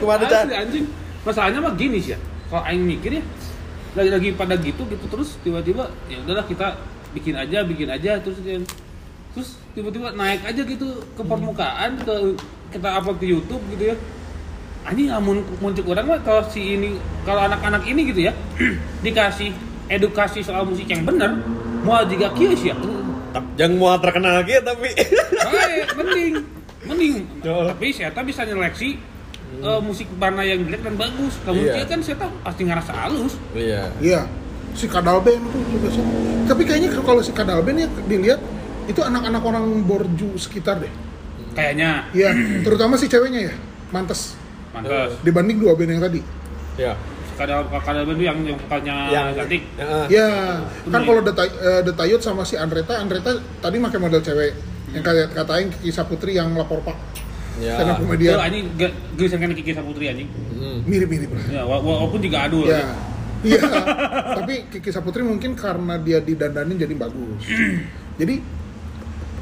[0.00, 0.86] Ke mana Asli, anjing.
[1.22, 2.18] Masalahnya mah gini sih ya.
[2.48, 3.22] Kalau aing mikir ya
[3.92, 6.80] lagi-lagi pada gitu gitu terus tiba-tiba ya udahlah kita
[7.12, 8.40] bikin aja bikin aja terus
[9.36, 12.32] terus tiba-tiba naik aja gitu ke permukaan ke
[12.72, 13.96] kita upload ke YouTube gitu ya
[14.82, 18.32] anjing amun muncul orang mah kalau si ini kalau anak-anak ini gitu ya
[19.06, 19.54] dikasih
[19.86, 21.38] edukasi soal musik yang bener
[21.82, 22.78] mau juga kios ya.
[23.58, 24.94] Jangan mau terkenal gitu tapi.
[24.94, 26.34] Baik, mending
[26.82, 27.16] mending.
[27.46, 27.66] Oh.
[27.70, 28.98] tapi saya bisa nyeleksi
[29.58, 31.34] eh, musik mana yang jelek dan bagus.
[31.42, 31.82] Kamu Iya.
[31.86, 33.34] kan saya pasti ngerasa halus.
[33.54, 33.90] Iya.
[33.98, 34.20] iya
[34.72, 36.04] si kadal band tuh juga sih.
[36.48, 38.40] Tapi kayaknya kalau si kadal band ya dilihat
[38.86, 40.92] itu anak-anak orang borju sekitar deh.
[41.52, 42.06] Kayaknya.
[42.14, 42.30] Iya
[42.62, 43.54] terutama si ceweknya ya
[43.92, 44.38] mantes
[44.72, 46.20] mantas dibanding dua band yang tadi.
[46.74, 46.94] Iya.
[47.32, 49.62] kadang kadang itu yang yang vokalnya Yang cantik.
[49.74, 50.04] Heeh.
[50.10, 50.28] ya
[50.84, 54.52] kan kalau Deta- eh, Detayut sama si Andreta Andreta tadi pakai model cewek.
[54.92, 56.92] Yang kata katain Kiki Saputri yang lapor pak.
[57.56, 57.76] Ya.
[57.76, 60.28] karena Tuh, komedian anjing ge- geus kan Kiki Saputri anjing.
[60.84, 61.44] Mirip-mirip lah.
[61.50, 62.64] Ya wa- walaupun juga adul.
[62.64, 62.84] Ya
[63.42, 63.60] iya.
[64.38, 67.40] Tapi Kiki Saputri mungkin karena dia didandanin jadi bagus.
[68.20, 68.44] Jadi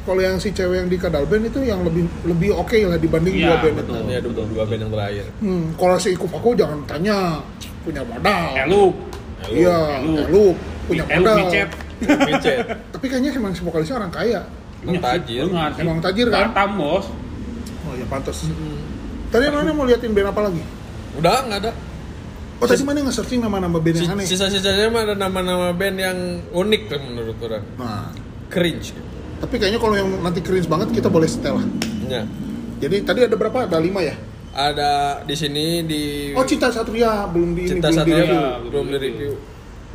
[0.03, 3.35] kalau yang si cewek yang di Kadal Band itu yang lebih lebih oke lah dibanding
[3.35, 3.93] Iya, dua band betul.
[3.93, 5.25] itu Ini ada dua, dua band yang terakhir.
[5.39, 7.17] hmm, kalau si Ikuf aku jangan tanya
[7.81, 8.95] punya modal Eluk
[9.47, 10.25] iya Eluk.
[10.27, 11.37] Eluk punya Eh, modal.
[11.43, 11.69] micet.
[12.01, 12.65] Micet.
[12.93, 14.41] Tapi kayaknya emang si vokalisnya orang kaya.
[14.81, 15.45] Emang tajir.
[15.47, 15.81] Benar sih.
[15.81, 16.51] Emang tajir, kan?
[16.51, 17.07] Batam, bos.
[17.83, 18.49] Oh ya pantas.
[19.29, 20.63] Tadi mana mau liatin band apa lagi?
[21.15, 21.73] Udah nggak ada.
[22.57, 24.25] Oh tadi mana nge-searching nama-nama band yang aneh?
[24.25, 26.19] Sisa-sisanya mah ada nama-nama band yang
[26.51, 27.65] unik menurut orang.
[27.77, 28.11] Nah,
[28.49, 28.93] Cringe.
[29.41, 31.67] Tapi kayaknya kalau yang nanti cringe banget kita boleh setel lah.
[32.07, 32.23] Ya.
[32.81, 33.65] Jadi tadi ada berapa?
[33.65, 34.15] Ada lima ya?
[34.53, 36.03] Ada di sini di
[36.37, 38.41] Oh Cinta Satria belum di ini, Cinta belum Satria di review.
[38.41, 39.33] belum, belum di review.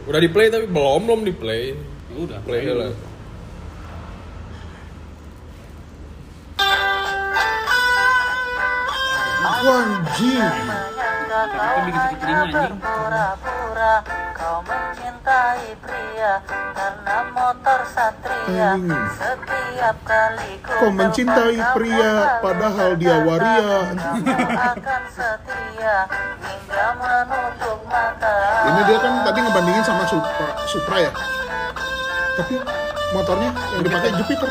[0.09, 1.63] Udah di play tapi belum belum di play.
[2.09, 2.39] Ya udah.
[2.41, 2.73] Play ayo.
[2.81, 2.91] lah.
[9.65, 9.81] Wah,
[11.25, 12.75] bikin anjing.
[12.79, 13.93] Pura-pura
[14.35, 18.69] kau mencintai pria karena motor satria.
[18.77, 19.05] Hmm.
[19.17, 23.73] Setiap kali ku Kau mencintai pria, padahal dia waria.
[24.53, 25.97] Akan setia
[26.45, 28.37] hingga menutup mata.
[28.69, 31.11] Ini dia kan tadi ngebandingin sama Supra, Supra ya.
[32.35, 32.53] Tapi
[33.15, 34.49] motornya yang dipakai Jupiter.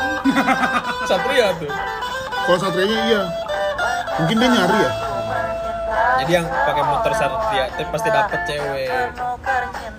[1.09, 1.69] Satria tuh.
[2.45, 3.21] Kalau Satrianya iya.
[4.15, 5.04] Mungkin dia nyari ya.
[6.15, 8.89] Jadi yang pakai motor Satria itu pasti dapet cewek.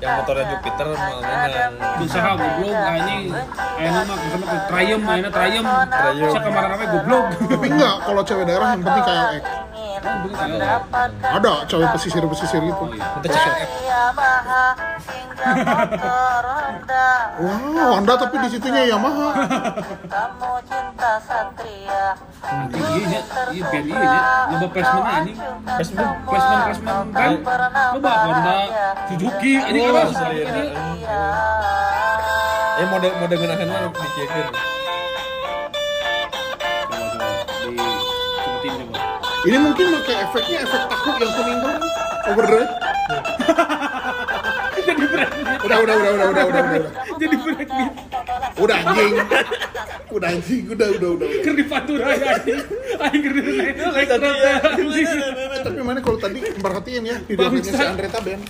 [0.00, 1.48] Yang motornya Jupiter malah
[2.00, 3.24] Bisa ha goblok anjing.
[3.76, 5.68] Ayeuna mah ke sana tuh Triumph, ayeuna Triumph.
[5.92, 6.32] Triumph.
[6.32, 7.24] Bisa kemarin apa goblok.
[7.52, 9.44] Tapi enggak, kalau cewek daerah yang penting kayak X.
[11.22, 12.84] Ada cewek pesisir-pesisir gitu.
[12.90, 13.50] Itu.
[17.36, 19.28] Wow, Honda tapi di situnya Yamaha.
[20.08, 22.16] Kamu cinta satria.
[22.72, 23.20] Iya
[23.52, 24.20] iya band iya nya.
[24.50, 25.36] Loba placement anjing.
[25.62, 26.10] Placement?
[26.24, 27.30] Placement placement kan.
[27.94, 28.54] Loba Honda,
[29.12, 30.02] Suzuki, apa?
[30.16, 30.64] sorry, Ini.
[32.76, 33.38] Eh model model
[39.46, 41.74] Ini mungkin pakai efeknya efek tahu yang kuning tuh.
[42.26, 42.70] Overdrive.
[44.76, 45.32] Jadi brand
[45.66, 46.90] Udah, udah, udah, udah, udah, udah, udah.
[47.16, 47.92] Jadi beat.
[48.56, 49.14] Udah anjing.
[50.06, 51.26] Udah anjing, udah, udah, udah.
[51.26, 51.42] udah.
[51.42, 52.60] Ker di Pantura ya anjing.
[52.98, 53.40] Anjing ker di.
[53.54, 53.74] Eh,
[55.62, 57.92] tapi mana kalau tadi perhatiin ya video klipnya si Bangsat.
[57.94, 58.40] Andreta Ben.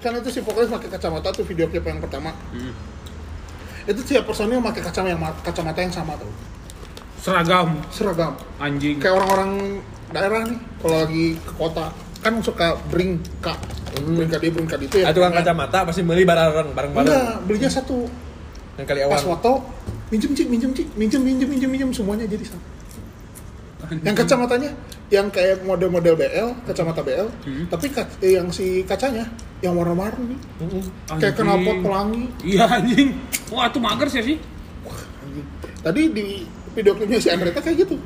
[0.00, 2.32] Kan itu si vokalis pakai kacamata tuh video klip yang pertama.
[3.84, 6.32] Itu siap personil pakai kacamata yang kacamata yang sama tuh.
[7.24, 8.32] Seragam Seragam.
[8.60, 9.00] anjing.
[9.00, 9.80] Kayak orang-orang
[10.12, 11.86] daerah nih kalau lagi ke kota
[12.20, 13.56] kan suka bring kak
[13.94, 16.94] bring kak dia bring kak itu ya tukang kacamata pasti beli bareng bareng-bareng.
[17.02, 18.04] enggak belinya satu
[18.76, 19.28] Yang kali pas awal.
[19.34, 19.52] foto
[20.08, 22.64] minjem cik minjem cik minjem minjem minjem minjem semuanya jadi satu
[24.00, 24.70] yang kacamatanya
[25.08, 27.68] yang kayak model-model BL kacamata BL Hmm.
[27.68, 29.28] tapi kac- eh, yang si kacanya
[29.60, 30.36] yang warna-warni
[31.10, 31.44] kayak Anjing.
[31.44, 33.08] knalpot pelangi Iya anjing.
[33.48, 34.36] Wah, itu mager sih sih.
[35.20, 35.46] anjing.
[35.82, 36.26] tadi di
[36.74, 37.96] video klipnya si Andreta kayak gitu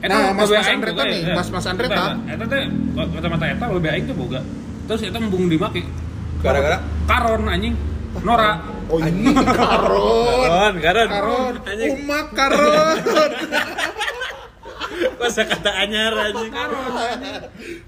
[0.00, 2.20] Nah, Mas- Mas Andreta nih, Mas- Mas Andreta.
[2.28, 4.44] Eta teh kacamata eta lebih aing tuh boga.
[4.84, 5.80] Terus eta membung dimake.
[6.38, 6.76] Gara-gara
[7.08, 7.72] Karon anjing.
[8.20, 8.60] Nora.
[8.84, 11.08] oh ini karon Karon, karon.
[11.08, 11.90] karon Anjing.
[11.98, 12.98] umak karon
[15.16, 16.52] Masa kata anyar anjing.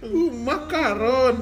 [0.08, 1.36] umak karon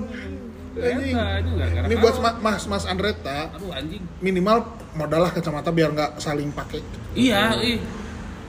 [0.75, 2.35] anjing Eta itu gara-gara ini buat karon.
[2.35, 4.03] Ma- mas mas Andreta Aduh anjing.
[4.19, 4.59] minimal
[4.93, 6.83] modal lah kacamata biar nggak saling pakai
[7.15, 7.79] Iya, ih.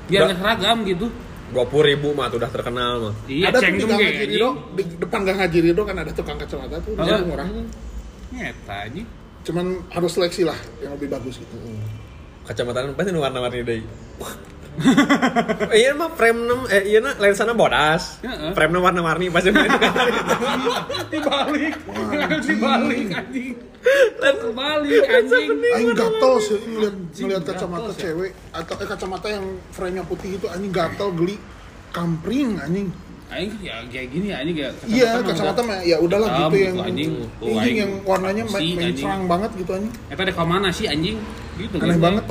[0.05, 1.07] Biar nggak seragam gitu.
[1.45, 3.13] Dua puluh ribu mah tuh udah terkenal mah.
[3.29, 4.25] Iya, ada tuh di Gang kayak Haji.
[4.33, 7.05] Ridho di depan Gang Haji Ridho kan ada tukang kacamata tuh Oh.
[7.05, 7.47] itu murah
[8.33, 9.07] Nyeta anjing.
[9.45, 11.53] cuman harus seleksi lah yang lebih bagus gitu
[12.49, 13.85] Kacamata pasti warna-warni deui.
[15.71, 18.19] Iya mah frame nem eh iya na lensana bodas.
[18.51, 19.93] Frame warna-warni pasti mah itu kan.
[21.13, 21.73] Dibalik.
[22.43, 23.55] Dibalik anjing.
[24.19, 25.49] Kebalik anjing.
[25.71, 30.71] Aing gatel sih ngeliat, ngeliat kacamata cewek atau eh, kacamata yang frame-nya putih itu anjing
[30.71, 31.35] gatel geli
[31.91, 32.89] kampring anjing
[33.25, 34.69] Aing ya kayak gini ya anjing ya.
[34.85, 37.09] iya kacamata mah ya udahlah Ah, gitu yang gitu, anjing.
[37.41, 39.01] Anjing yang warnanya main, anjing.
[39.01, 41.17] serang banget gitu anjing Eta dek mana sih anjing?
[41.57, 42.01] Gitu aneh kan.
[42.03, 42.25] banget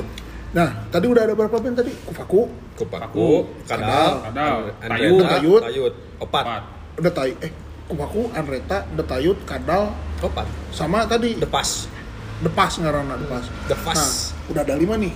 [0.55, 1.91] nah tadi udah ada berapa band tadi?
[2.07, 5.23] Kufaku Kupaku, kadal, Kadal, Tayut.
[5.23, 5.61] Tayut.
[5.63, 6.63] Tayut, opat,
[6.99, 7.51] udah tay eh
[7.87, 10.43] kufaku Andreta Detayut Kadal opat,
[10.75, 11.39] sama tadi.
[11.39, 11.87] Depas,
[12.43, 13.95] Depas ngarana Depas Depas.
[13.95, 14.11] nah
[14.51, 15.13] udah ada lima nih.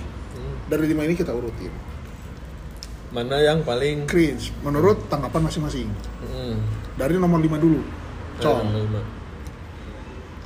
[0.72, 1.68] Dari lima ini kita urutin.
[3.10, 4.54] Mana yang paling cringe?
[4.62, 5.90] Menurut tanggapan masing-masing.
[6.24, 6.62] Hmm,
[6.94, 7.82] dari nomor lima dulu.
[7.82, 9.00] Yang Cong lima.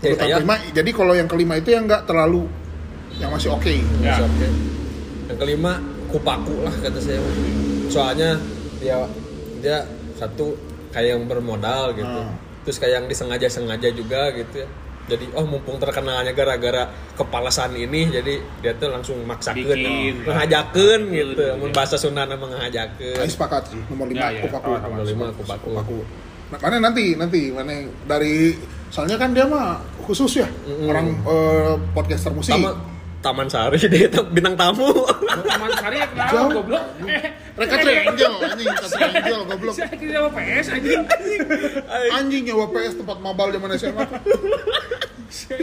[0.04, 2.44] Ya, kelima, jadi kalau yang kelima itu yang nggak terlalu
[3.16, 3.70] yang masih oke.
[4.02, 4.18] Ya.
[4.18, 4.48] Masih oke.
[5.30, 5.72] Yang kelima
[6.12, 7.20] kupaku lah kata saya.
[7.88, 8.36] Soalnya
[8.80, 9.00] dia
[9.64, 9.84] dia
[10.18, 10.54] satu
[10.92, 12.06] kayak yang bermodal gitu.
[12.06, 12.32] Ah.
[12.64, 14.68] Terus kayak yang disengaja-sengaja juga gitu ya.
[15.04, 20.24] Jadi oh mumpung terkenalnya gara-gara kepalasan ini jadi dia tuh langsung maksakeun Bikin.
[20.24, 21.44] ngajakeun gitu.
[21.60, 23.20] Mun bahasa Sunda nama ngajakeun.
[23.20, 24.96] Aing sepakat sih nomor lima Ya, ya, kupaku sama-sama.
[24.96, 25.68] Nomor lima kupaku.
[25.76, 25.98] kupaku
[26.44, 28.52] Nah, mana nanti nanti mana dari
[28.92, 30.48] soalnya kan dia mah khusus ya
[30.86, 32.54] orang eh, podcaster musik.
[32.54, 32.76] Taman,
[33.24, 34.92] Taman Sari deh, bintang tamu.
[35.48, 36.50] Taman Sari ya kenapa Jauh.
[36.52, 36.84] goblok?
[37.08, 37.24] Eh,
[37.56, 39.74] anjing, kata triangle goblok.
[39.74, 41.00] Saya kira PS anjing.
[42.12, 44.04] Anjing nyawa PS tempat mabal zaman SMA.
[45.32, 45.58] Saya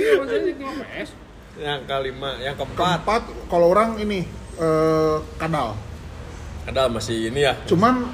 [0.57, 1.09] cuma PS.
[1.61, 2.75] yang kelima, yang keempat.
[2.75, 4.25] Keempat kalau orang ini
[4.57, 5.77] eh kadal.
[6.65, 7.53] Ada masih ini ya.
[7.65, 8.09] Cuman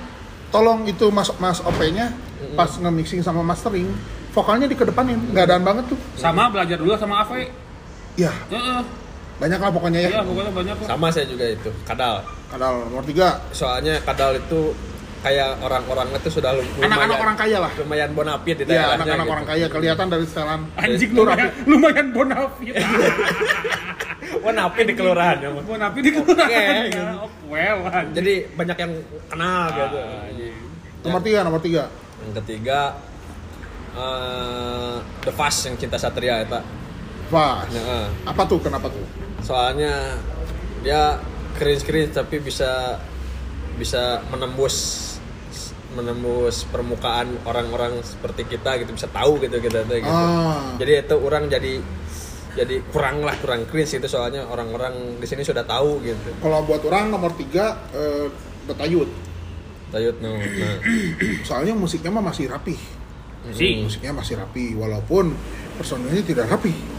[0.47, 2.11] tolong itu mas mas OP-nya
[2.53, 3.87] pas nge-mixing sama mastering
[4.31, 7.49] vokalnya dikedepanin nggak adaan banget tuh Sama belajar dulu sama Ave.
[8.15, 8.79] ya Heeh.
[9.37, 10.87] Banyak lah pokoknya ya Iya, pokoknya banyak kok.
[10.87, 12.25] Sama saya juga itu, kadal.
[12.47, 14.73] kadal nomor tiga Soalnya kadal itu
[15.17, 18.93] kayak orang-orang itu sudah lu- lumayan anak-anak orang kaya lah lumayan bonafit di ya daerahnya
[18.95, 19.33] anak-anak gitu.
[19.33, 22.73] orang kaya kelihatan dari setelan Anjing Itu lumayan, lumayan bonafit.
[24.37, 25.49] Bonafit di kelurahan ya.
[25.51, 26.47] Bonafit di kelurahan.
[26.47, 26.93] Oke.
[26.93, 27.05] ya.
[27.17, 28.13] Oh, well, anjing.
[28.13, 28.93] Jadi banyak yang
[29.27, 29.97] kenal gitu.
[30.99, 31.83] nomor tiga nomor tiga
[32.21, 32.79] Yang ketiga
[33.93, 36.59] eh, The Fast yang cinta satria itu.
[37.27, 39.03] Vas Nah, apa tuh kenapa tuh
[39.41, 40.17] soalnya
[40.81, 41.19] dia
[41.57, 43.01] cringe-cringe tapi bisa
[43.77, 45.05] bisa menembus
[45.97, 50.13] menembus permukaan orang-orang seperti kita gitu bisa tahu gitu kita tuh gitu.
[50.13, 50.77] Ah.
[50.77, 51.73] Jadi itu orang jadi
[52.57, 56.33] jadi kurang lah kurang cringe itu soalnya orang-orang di sini sudah tahu gitu.
[56.41, 58.29] kalau buat orang nomor tiga eh,
[58.65, 59.09] Betayut
[59.87, 60.35] Tayut no.
[60.35, 60.77] Nah.
[61.47, 62.75] soalnya musiknya mah masih rapi
[63.55, 63.79] Si.
[63.79, 65.31] musiknya masih rapi walaupun
[65.79, 66.96] personilnya tidak rapi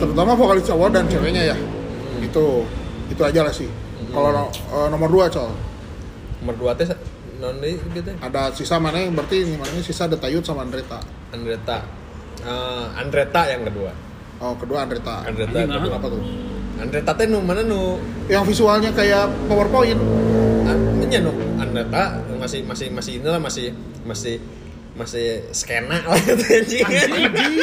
[0.00, 1.56] terutama vokalis cowok dan ceweknya ya.
[2.20, 2.66] Itu
[3.10, 3.68] itu aja lah sih.
[4.10, 5.50] Kalau no- eh, nomor dua col.
[6.42, 6.86] Nomor dua teh
[7.36, 8.10] non gitu.
[8.16, 9.60] ada sisa mana yang berarti ini?
[9.60, 10.96] Mana sisa Detayut sama Andreta
[11.32, 11.84] Andreta.
[12.40, 13.92] Eh, Andreta yang kedua.
[14.36, 15.96] oh kedua Andreta Andreta yang kedua.
[15.96, 16.20] apa tuh?
[16.76, 18.00] Andreta teh nu mana nu?
[18.28, 20.00] Yang visualnya kayak PowerPoint.
[21.06, 23.70] Anya no, Andreta masih masih masih inilah masih
[24.02, 24.42] masih
[24.96, 26.86] masih skena lah gitu anjing.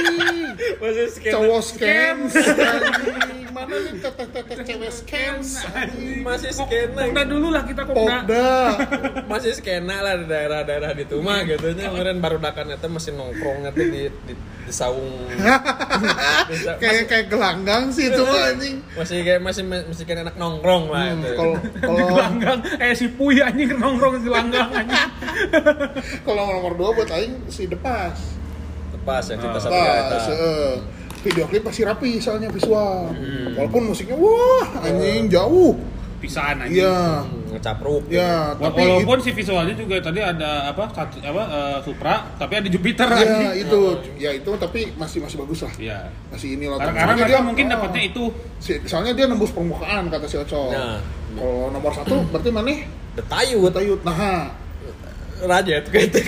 [0.82, 1.34] masih skena.
[1.34, 3.43] cowok scams anjing.
[3.54, 4.92] Mana nih teteh teteh cewek
[5.70, 6.20] anjing.
[6.20, 7.02] Masih skena.
[7.08, 8.68] Udah dulu lah kita kok udah.
[9.32, 13.70] Masih skena lah di daerah-daerah di Tuma gitu nya kemarin baru dakan itu masih nongkrongnya
[13.70, 15.30] tuh di di, di saung.
[16.82, 21.22] Kayak kayak gelanggang sih itu anjing masih kayak masih masih kayak anak nongkrong lah Hmm,
[21.22, 21.36] itu.
[21.36, 25.10] kalau kalau Langgang, eh si Puy anjing nongkrong di langgang anjing.
[26.24, 28.34] kalau nomor dua buat aing si Depas
[28.94, 29.62] Lepas yang cinta Ah.
[29.62, 30.00] satria itu.
[30.08, 30.74] Depas eh,
[31.24, 33.10] video klip pasti rapi soalnya visual
[33.54, 35.74] walaupun musiknya wah anjing jauh
[36.20, 36.80] Pisahan anjing.
[36.80, 38.08] iya Hmm, ngecapruk.
[38.08, 42.68] ya tapi Walaupun si visualnya juga tadi ada apa satu apa eh, Supra, tapi ada
[42.68, 43.68] Jupiter ya anjing.
[43.68, 43.80] itu
[44.16, 46.00] ya itu tapi masih masih bagus lah Iya.
[46.30, 48.24] masih ini lah Karena, karena mereka dia- mungkin ah, dapatnya itu
[48.58, 51.04] si- soalnya dia nembus permukaan kata si Oco Nah.
[51.34, 52.72] kalau nomor satu berarti mana
[53.14, 53.70] Detayut.
[53.70, 54.48] Tayut nah
[55.44, 56.20] Raja itu gitu.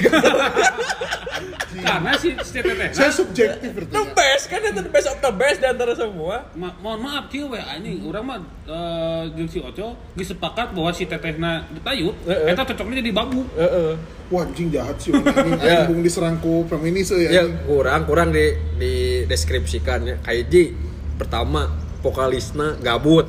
[1.76, 5.58] karena si teteh saya subjektif berarti The best kan itu the best of the best
[5.60, 6.48] di antara semua.
[6.56, 10.90] Ma mohon maaf kieu we anjing urang mah eh jeung si Oco geus sepakat bahwa
[10.92, 12.52] si tetehna ditayut Heeh.
[12.56, 13.44] eta cocoknya jadi babu.
[13.56, 13.92] Heeh.
[14.32, 15.86] wah anjing jahat sih orang anjing Ya.
[15.86, 17.60] anjing diserangku feminis ya, Ya anjing.
[17.68, 18.46] kurang kurang di
[18.80, 18.94] di
[19.28, 20.16] deskripsikan ya.
[20.24, 20.72] Kaiji
[21.20, 23.28] pertama vokalisnya gabut.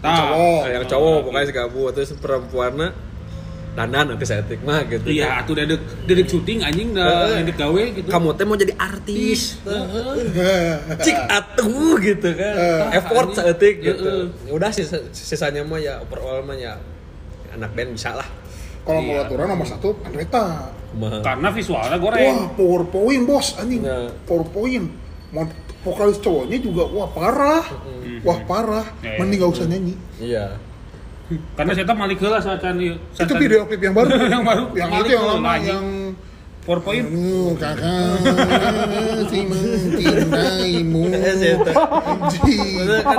[0.00, 0.14] Tah.
[0.30, 0.62] Cowok.
[0.72, 2.88] yang cowok vokalis gabut terus perempuannya
[3.78, 5.06] dandan nanti setik mah gitu.
[5.06, 8.08] Iya, atuh dedek dedek syuting anjing da dedek gawe gitu.
[8.10, 9.62] Kamu teh mau jadi artis.
[10.98, 12.54] Cik atuh gitu kan.
[12.90, 14.02] Effort seetik gitu.
[14.02, 14.50] Heeh.
[14.50, 16.74] Ya Udah sisa, sisanya mah ya overall mah ya
[17.54, 18.26] anak band bisa lah.
[18.82, 19.28] kalau mau Iya.
[19.28, 20.72] aturan nomor satu Andreta.
[21.20, 22.56] Karena visualnya wah goreng.
[22.56, 23.84] powerpoint bos anjing
[24.24, 24.88] powerpoint
[25.28, 25.44] mau
[25.84, 27.60] vokalis cowoknya juga wah parah
[28.24, 28.88] wah parah
[29.20, 30.56] mending gak usah nyanyi Iya.
[31.28, 32.96] Karena saya tahu malik heula saat ieu.
[32.96, 34.64] itu video klip yang baru Yang baru.
[34.72, 35.84] yang itu yang lama yang
[36.64, 37.04] PowerPoint.
[37.08, 41.60] Kamu kakak si mencintaimu anjing
[42.76, 43.18] Maksudnya kan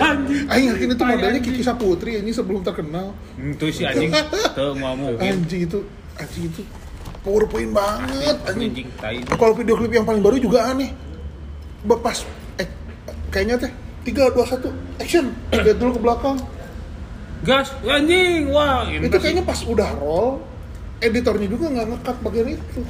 [0.00, 0.44] Anjing.
[0.48, 1.40] Aing yakin itu modelnya.
[1.44, 4.08] Kiki Saputri ini sebelum terkenal Itu si anjing.
[4.56, 5.84] Tuh mau anjing itu
[6.16, 6.64] anjing itu
[7.26, 8.86] powerpoint banget anjing
[9.34, 10.94] kalau video klip yang paling baru juga aneh
[11.98, 12.22] pas
[12.62, 12.68] eh
[13.34, 13.72] kayaknya teh
[14.06, 16.38] tiga dua satu action lihat dulu ke belakang
[17.38, 18.48] Gas, anjing.
[18.48, 20.40] Wah, ini itu kayaknya pas udah roll
[20.98, 22.80] editornya juga nggak ngekat bagian itu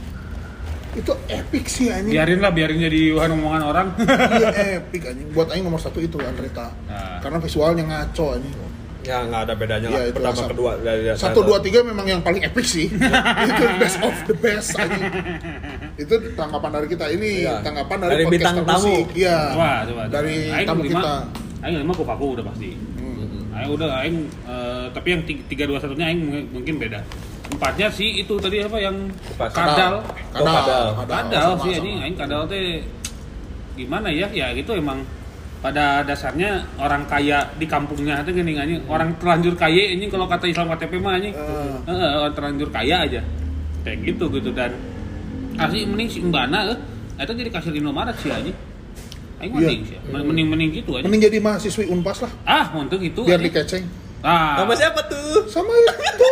[0.94, 3.86] itu epic sih anjing biarin lah, biarin jadi bahan omongan orang.
[4.38, 4.48] iya
[4.80, 7.18] epic anjing buat aing nomor satu itu Andreta Nah.
[7.20, 8.54] karena visualnya ngaco anjing
[9.02, 10.04] ya nggak ada bedanya Iya, lah.
[10.04, 10.48] itu Pertama asal.
[10.48, 12.86] kedua dari satu dua tiga memang yang paling epic sih
[13.50, 15.10] itu best of the best anjing
[15.96, 17.60] itu tanggapan dari kita ini Iya.
[17.60, 18.96] tanggapan dari, Dari bintang tamu.
[19.12, 20.02] iya Coba, coba.
[20.06, 21.12] dari Aing tamu lima, kita
[21.58, 22.70] Aing lima kupaku udah pasti.
[22.96, 23.50] Hmm.
[23.50, 27.00] Aing udah aing eh, tapi yang tiga dua satunya aing mungkin- mungkin beda.
[27.46, 30.02] empatnya sih itu tadi apa yang Pas- kadal
[30.34, 30.84] Oh, kadal.
[31.00, 31.78] kadal sama- sih sama.
[31.78, 32.82] anjing aing kadal teh
[33.74, 35.00] gimana ya ya gitu emang
[35.58, 40.44] pada dasarnya orang kaya di kampungnya itu gini anjing orang terlanjur kaya ini kalau kata
[40.44, 41.74] Islam KTP mah anjing Eh.
[41.86, 43.20] Heeh, orang terlanjur kaya aja
[43.82, 44.74] kayak gitu gitu dan
[45.58, 46.78] asli mending si Mbana eh
[47.18, 48.54] itu jadi kasir Indomaret sih anjing
[49.36, 49.56] aing Iya.
[49.58, 53.36] mending sih mending mending gitu aja Mending jadi mahasiswi Unpas lah, ah untuk itu biar
[53.36, 53.52] anjing.
[53.52, 53.84] dikeceng.
[54.20, 55.44] ah Sama siapa tuh?
[55.46, 56.26] Sama itu.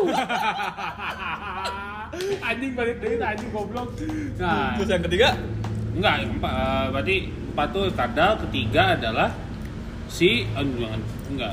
[2.42, 3.88] anjing balik dari anjing goblok
[4.36, 5.28] nah Terus yang ketiga?
[5.90, 7.16] enggak yang empat eh, berarti
[7.50, 9.28] empat tuh kadal ketiga adalah
[10.06, 11.50] si jangan enggak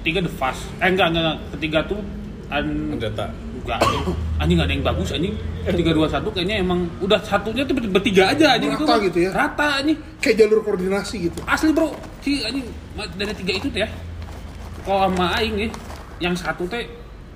[0.00, 1.38] ketiga the fast eh enggak enggak, enggak.
[1.56, 2.00] ketiga tuh
[2.48, 3.26] an Pendeta.
[3.68, 4.04] Enggak anjing
[4.40, 5.34] anjing ada yang bagus anjing.
[5.68, 9.18] tiga dua satu kayaknya emang udah satunya tuh ber- bertiga aja anjing Rata itu gitu
[9.28, 9.30] ya?
[9.36, 9.98] rata anjing.
[10.24, 11.38] Kayak jalur koordinasi gitu.
[11.44, 11.92] asli bro.
[12.24, 12.64] Si anjing
[13.20, 13.88] dari tiga itu teh ya.
[14.88, 15.70] Kalau sama aing nih
[16.24, 16.88] yang satu teh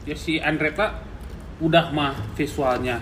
[0.08, 1.04] ya si Andreta
[1.60, 2.96] udah mah visualnya.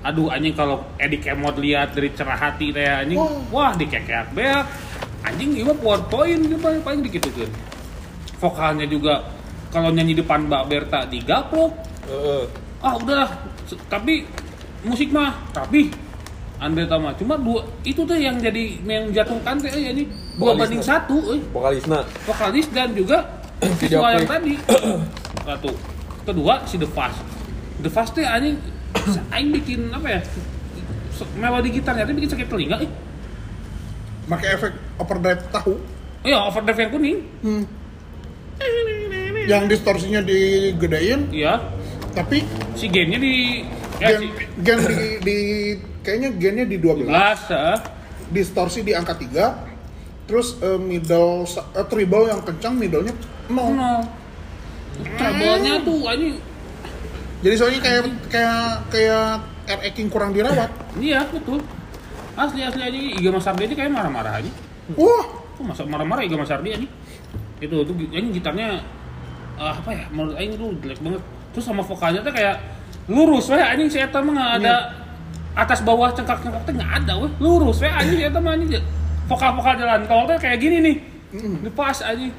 [0.00, 3.68] Aduh anjing kalau Edi Kemod lihat dari cerah hati teh anjing Wah.
[3.68, 4.64] wah dikekeak beak
[5.24, 7.48] anjing gimana powerpoint gitu paling paling dikit tuh
[8.36, 9.24] vokalnya juga
[9.72, 11.72] kalau nyanyi depan Mbak Berta digaplok
[12.08, 12.44] Heeh.
[12.84, 13.30] ah udahlah
[13.88, 14.28] tapi
[14.84, 15.88] musik mah tapi
[16.60, 20.04] Andre Tama cuma dua itu tuh yang jadi yang jatuhkan teh eh, ini
[20.38, 21.40] dua banding satu eh.
[21.50, 22.04] Vokalisna.
[22.28, 23.24] vokalis dan juga
[23.80, 24.54] Video visual yang tadi
[25.48, 25.70] satu
[26.24, 27.20] kedua si The Fast
[27.80, 28.60] The Fast teh anjing
[29.34, 30.20] aing bikin apa ya
[31.36, 32.90] melodi gitarnya teh bikin sakit telinga eh.
[34.24, 35.76] Pakai efek overdrive tahu.
[36.24, 37.64] iya overdrive yang kuning Hmm.
[39.44, 41.60] Yang distorsinya digedein, iya
[42.14, 42.46] tapi
[42.78, 43.66] si gennya di
[43.98, 44.26] ya, gen, si
[44.62, 45.36] gen di, di
[46.06, 47.78] kayaknya gennya di 12, belas eh.
[48.30, 53.14] distorsi di angka 3, terus eh, middle eh, treble yang kencang middlenya
[53.50, 53.74] 0.
[53.74, 54.00] nol
[54.94, 56.38] treble-nya tuh anjing
[57.44, 58.02] Jadi soalnya kayak
[58.32, 59.28] kayak kayak
[59.68, 60.72] RE King kurang dirawat.
[60.96, 61.60] Iya betul.
[62.40, 64.50] Asli asli aja Iga Mas Ardi ini kayak marah-marah aja.
[64.96, 65.24] Wah,
[65.60, 66.88] Kok masa marah-marah Iga Mas Ardi aja?
[67.60, 68.80] Itu tuh ini gitarnya
[69.60, 70.08] eh, apa ya?
[70.08, 71.22] Menurut Aing tuh jelek banget.
[71.54, 72.58] Terus sama vokalnya tuh kayak
[73.06, 74.74] lurus weh anjing si eta mah nggak ada
[75.54, 77.30] atas bawah cengkak-cengkak tuh nggak ada weh.
[77.38, 78.82] Lurus weh anjing si eta mah anjing.
[79.30, 80.96] Vokal-vokal jalan tol tuh kayak gini nih.
[81.38, 82.34] Ini pas anjing.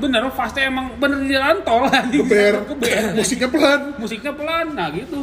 [0.00, 2.24] Bener pasti emang bener di jalan tol anjing.
[2.24, 2.54] geber.
[2.70, 3.18] Geber.
[3.18, 3.80] Musiknya pelan.
[3.98, 5.20] Musiknya pelan, nah gitu.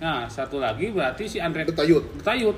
[0.00, 2.24] Nah, satu lagi berarti si Andre Detayut.
[2.24, 2.56] Tayut.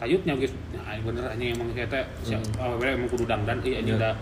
[0.00, 0.54] Tayutnya guys.
[0.72, 4.14] Nah, bener aja emang saya teh siapa oh, emang kudu dangdan iya anjing dah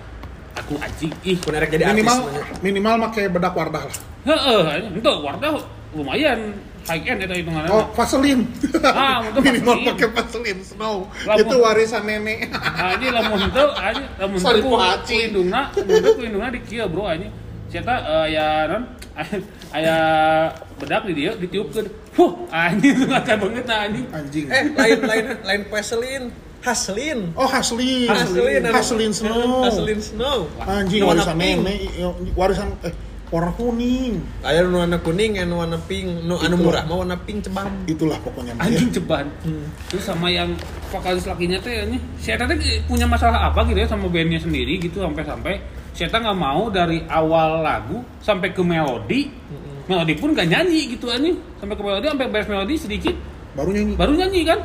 [0.57, 1.37] aku aji ih.
[1.39, 2.61] Erek jadi Minimal artis.
[2.61, 3.97] minimal pakai bedak Wardah lah.
[4.27, 5.49] Heeh, ente warna
[5.93, 6.41] lumayan
[6.85, 7.69] high end eta hitunganna.
[7.69, 8.43] Oh, Vaseline.
[8.83, 11.07] Ah, untuk minimal pakai Vaseline Snow.
[11.23, 12.51] Lamun- Itu warisan nenek.
[12.57, 15.15] Anjing lamun teu anjing lamun Sorry, teu ku Pak Haji.
[15.15, 17.33] ku indungna, lamun teu ku indungna di kieu bro anjing.
[17.67, 17.95] Sieta
[18.25, 18.83] aya non
[19.77, 19.97] aya
[20.77, 21.87] bedak di dia ditiupkeun.
[22.15, 24.07] Huh, anjing itu ngaca banget nah anjing.
[24.09, 24.45] Anjing.
[24.47, 26.27] Eh, lain lain lain Vaseline.
[26.63, 27.33] Haslin.
[27.37, 28.09] Oh, Haslin.
[28.09, 28.63] Haslin.
[28.69, 29.63] Haslin Snow.
[29.67, 30.47] Haslin Snow.
[30.63, 31.59] Anjing warisan pink.
[31.63, 31.81] nenek,
[32.35, 32.95] warisan eh
[33.27, 34.23] warna kuning.
[34.47, 37.67] Aya nu warna kuning, anu warna pink, nu anu murah mah warna pink cebang.
[37.91, 38.55] Itulah pokoknya.
[38.63, 39.27] anjing ceban
[39.91, 40.55] terus sama yang
[40.91, 42.55] vokalis lakinya teh ini si Eta teh
[42.87, 45.59] punya masalah apa gitu ya sama bandnya sendiri gitu sampai-sampai
[45.91, 49.27] si Eta nggak mau dari awal lagu sampai ke melodi
[49.87, 53.15] melodi pun gak nyanyi gitu anjing sampai ke melodi sampai beres melodi sedikit
[53.59, 53.95] Baru nyanyi.
[53.99, 54.59] baru nyanyi kan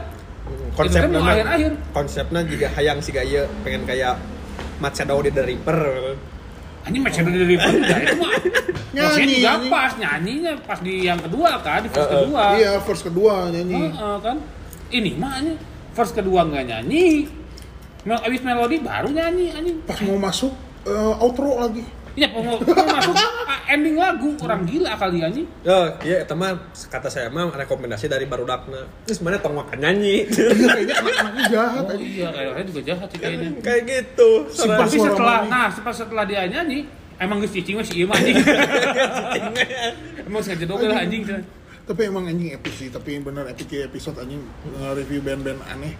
[0.73, 1.71] Konsepnya mah- akhir-akhir.
[1.91, 4.15] Konsepnya juga hayang si gaya pengen kayak
[4.77, 5.79] Mat Shadow di The Reaper.
[6.81, 8.33] anjing macam dari River ya itu mah
[8.91, 9.69] Nyanyi, juga nyanyi.
[9.69, 12.17] pas nyanyinya pas di yang kedua kan di verse Eh, eh.
[12.17, 13.81] kedua Iya, verse kedua nyanyi.
[13.85, 14.37] Heeh, kan
[14.89, 15.57] ini mah anjing
[15.93, 17.29] verse kedua nggak nyanyi
[18.01, 20.49] Mel abis melodi baru nyanyi anjing Pas mau masuk
[20.83, 21.85] eh, outro lagi.
[22.11, 25.47] Iya, mau, mau masuk ah, ending lagu orang gila kali anjing.
[25.63, 26.59] Ya, iya itu mah
[26.91, 28.83] kata saya mah rekomendasi dari Barudakna.
[29.07, 30.27] Terus mana tong makan nyanyi.
[30.27, 33.49] Kayaknya anak-anaknya jahat Oh iya, kayaknya juga jahat sih kayaknya.
[33.63, 34.29] kayak gitu.
[34.51, 36.83] Tapi setelah, nah setelah setelah dia nyanyi,
[37.15, 38.35] emang geus cicing mah si ieu mah anjing.
[40.27, 41.23] emang sengaja lah anjing.
[41.87, 45.95] Tapi emang anjing epic sih, tapi bener epic ya episode anjing nge-review band-band aneh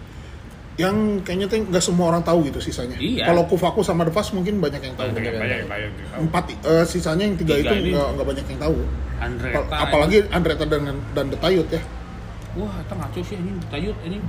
[0.80, 2.96] yang kayaknya tuh nggak semua orang tahu gitu sisanya.
[2.96, 3.28] Iya.
[3.28, 5.12] Kalau Kufaku sama Fast mungkin banyak yang tahu.
[5.12, 5.90] Banyak, banyak, banyak.
[6.16, 7.96] Empat eh, sisanya yang tiga, Tiga itu ini.
[7.96, 8.76] nggak banyak yang tahu.
[9.20, 9.58] Andreta.
[9.60, 11.82] Apal- apalagi Andreta dan dan Detayut ya.
[12.52, 14.22] Wah, itu ngaco sih anjing, tayut anjing.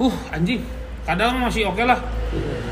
[0.00, 0.60] Uh, anjing.
[1.04, 2.00] Kadang masih oke lah.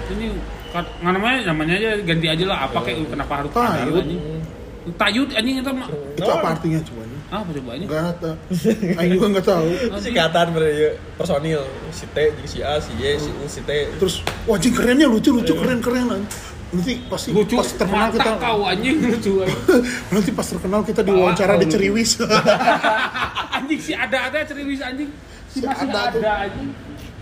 [0.09, 0.33] Ini
[0.73, 4.05] nggak namanya namanya aja ganti aja lah apa kayak kenapa harus Tayut.
[4.97, 5.71] Tayut anjing itu.
[6.17, 7.03] Itu apa artinya coba?
[7.33, 7.89] Apa coba anjing?
[7.89, 8.37] Enggak tahu.
[8.93, 9.67] Aing juga nggak tahu.
[9.99, 13.71] singkatan berarti ya, personil si T, jadi si A, si Y, si U, si T.
[13.97, 14.15] Terus
[14.45, 16.29] wajib kerennya lucu lucu keren keren
[16.73, 19.61] nanti pasti lucu pas terkenal kita kau anjing lucu anjing.
[20.13, 21.67] nanti pas terkenal kita diwawancara di.
[21.67, 22.11] Ceriwis
[23.57, 25.09] anjing sih ada ada ceriwis anjing
[25.47, 26.69] si Si masih ada ada, anjing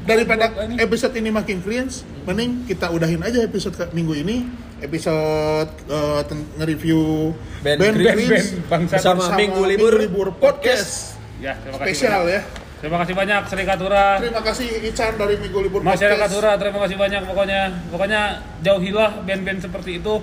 [0.01, 0.79] daripada ini.
[0.79, 4.47] episode ini makin cleans mending kita udahin aja episode ke- minggu ini
[4.81, 8.17] episode eh, ten- nge-review Band band, Green.
[8.27, 12.33] Greens Band bangsa Bersama Minggu Libur podcast ya terima kasih spesial banyak.
[12.33, 12.41] ya
[12.81, 16.97] terima kasih banyak Serikatura terima kasih Ican dari Minggu Libur Masyarakat podcast Tura, terima kasih
[16.97, 17.61] banyak pokoknya.
[17.89, 18.21] Pokoknya
[18.61, 20.15] jauhilah band-band seperti itu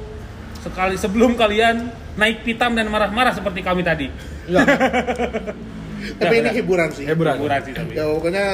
[0.58, 1.76] sekali sebelum kalian
[2.16, 4.10] naik pitam dan marah-marah seperti kami tadi.
[4.46, 4.66] Iya,
[6.20, 7.38] tapi Ya, ini hiburan sih hiburan.
[7.38, 7.94] Hiburan sih tapi.
[7.94, 8.46] ya pokoknya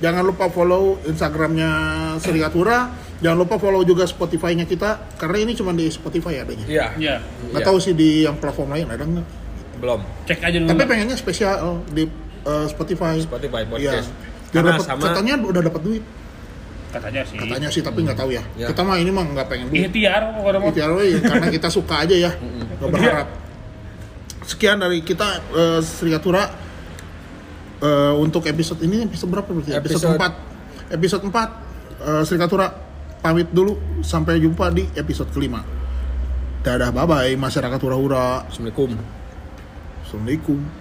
[0.00, 1.70] jangan lupa follow Instagramnya
[2.16, 2.88] Serikatura
[3.18, 7.14] jangan lupa follow juga Spotify-nya kita karena ini cuma di Spotify adanya Iya, Iya,
[7.46, 9.26] nggak tahu sih di yang platform lain ada nggak
[9.76, 10.00] belum.
[10.24, 10.68] cek aja dulu.
[10.68, 11.52] tapi pengennya spesial
[11.86, 12.04] di
[12.42, 13.70] eh, Spotify Spotify Iya.
[13.70, 14.08] podcast.
[14.10, 16.04] Biar Karena dapet- sama katanya udah dapat duit
[16.90, 17.36] katanya sih.
[17.38, 18.42] katanya sih tapi nggak tahu ya.
[18.56, 18.66] Ya.
[18.66, 20.68] kita mah ini mah nggak pengen duit Ikhtiar pokoknya mah.
[20.68, 23.28] Ikhtiar we, karena kita suka aja ya nggak berharap
[24.42, 26.48] sekian dari kita eh, Sriatura
[27.80, 31.48] Eh, untuk episode ini episode berapa berarti episode, Episode- 4 episode 4
[32.04, 32.66] eh, Sriatura
[33.24, 34.04] pamit dulu.
[34.04, 35.64] Sampai jumpa di episode kelima.
[36.60, 38.44] Dadah bye bye masyarakat hura-hura.
[38.48, 39.00] Assalamualaikum.
[40.04, 40.79] assalamualaikum